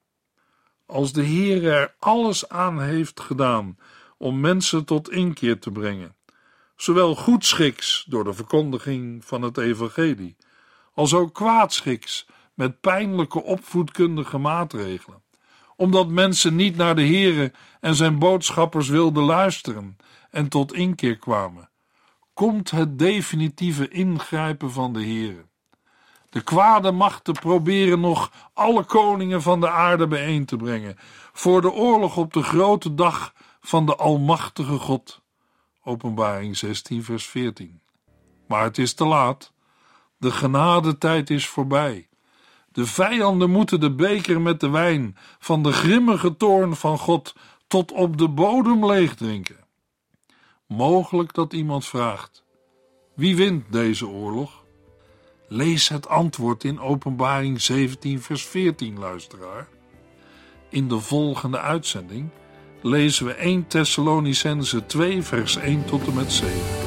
Als 0.85 1.13
de 1.13 1.23
Heer 1.23 1.71
er 1.71 1.95
alles 1.99 2.49
aan 2.49 2.81
heeft 2.81 3.19
gedaan 3.19 3.77
om 4.17 4.39
mensen 4.39 4.85
tot 4.85 5.11
inkeer 5.11 5.59
te 5.59 5.71
brengen, 5.71 6.15
zowel 6.75 7.15
goedschiks 7.15 8.05
door 8.07 8.23
de 8.23 8.33
verkondiging 8.33 9.25
van 9.25 9.41
het 9.41 9.57
evangelie, 9.57 10.37
als 10.93 11.13
ook 11.13 11.33
kwaadschiks 11.33 12.27
met 12.53 12.81
pijnlijke 12.81 13.43
opvoedkundige 13.43 14.37
maatregelen, 14.37 15.23
omdat 15.75 16.07
mensen 16.07 16.55
niet 16.55 16.75
naar 16.75 16.95
de 16.95 17.05
Heere 17.05 17.51
en 17.79 17.95
zijn 17.95 18.19
boodschappers 18.19 18.87
wilden 18.87 19.23
luisteren 19.23 19.97
en 20.31 20.47
tot 20.47 20.73
inkeer 20.73 21.17
kwamen, 21.17 21.69
komt 22.37 22.71
het 22.71 22.99
definitieve 22.99 23.87
ingrijpen 23.87 24.71
van 24.71 24.93
de 24.93 24.99
Heere. 24.99 25.45
De 26.29 26.41
kwade 26.41 26.91
machten 26.91 27.33
proberen 27.33 27.99
nog 27.99 28.31
alle 28.53 28.83
koningen 28.83 29.41
van 29.41 29.59
de 29.59 29.69
aarde 29.69 30.07
bijeen 30.07 30.45
te 30.45 30.55
brengen 30.55 30.95
voor 31.33 31.61
de 31.61 31.71
oorlog 31.71 32.17
op 32.17 32.33
de 32.33 32.43
grote 32.43 32.93
dag 32.95 33.33
van 33.59 33.85
de 33.85 33.95
Almachtige 33.95 34.77
God. 34.77 35.21
Openbaring 35.83 36.57
16, 36.57 37.03
vers 37.03 37.27
14. 37.27 37.81
Maar 38.47 38.63
het 38.63 38.77
is 38.77 38.93
te 38.93 39.05
laat. 39.05 39.51
De 40.17 40.31
genadetijd 40.31 41.29
is 41.29 41.47
voorbij. 41.47 42.07
De 42.71 42.85
vijanden 42.85 43.49
moeten 43.49 43.79
de 43.79 43.91
beker 43.91 44.41
met 44.41 44.59
de 44.59 44.69
wijn 44.69 45.17
van 45.39 45.63
de 45.63 45.71
grimmige 45.71 46.37
toorn 46.37 46.75
van 46.75 46.97
God 46.97 47.35
tot 47.67 47.91
op 47.91 48.17
de 48.17 48.29
bodem 48.29 48.85
leeg 48.85 49.15
drinken. 49.15 49.66
Mogelijk 50.67 51.33
dat 51.33 51.53
iemand 51.53 51.85
vraagt: 51.85 52.43
wie 53.15 53.35
wint 53.35 53.71
deze 53.71 54.07
oorlog? 54.07 54.65
Lees 55.47 55.89
het 55.89 56.07
antwoord 56.07 56.63
in 56.63 56.79
Openbaring 56.79 57.61
17, 57.61 58.21
vers 58.21 58.45
14, 58.45 58.99
luisteraar. 58.99 59.67
In 60.69 60.87
de 60.87 60.99
volgende 60.99 61.59
uitzending 61.59 62.29
lezen 62.81 63.25
we 63.25 63.33
1 63.33 63.67
Thessalonicense 63.67 64.85
2, 64.85 65.23
vers 65.23 65.55
1 65.55 65.85
tot 65.85 66.07
en 66.07 66.13
met 66.13 66.31
7. 66.31 66.86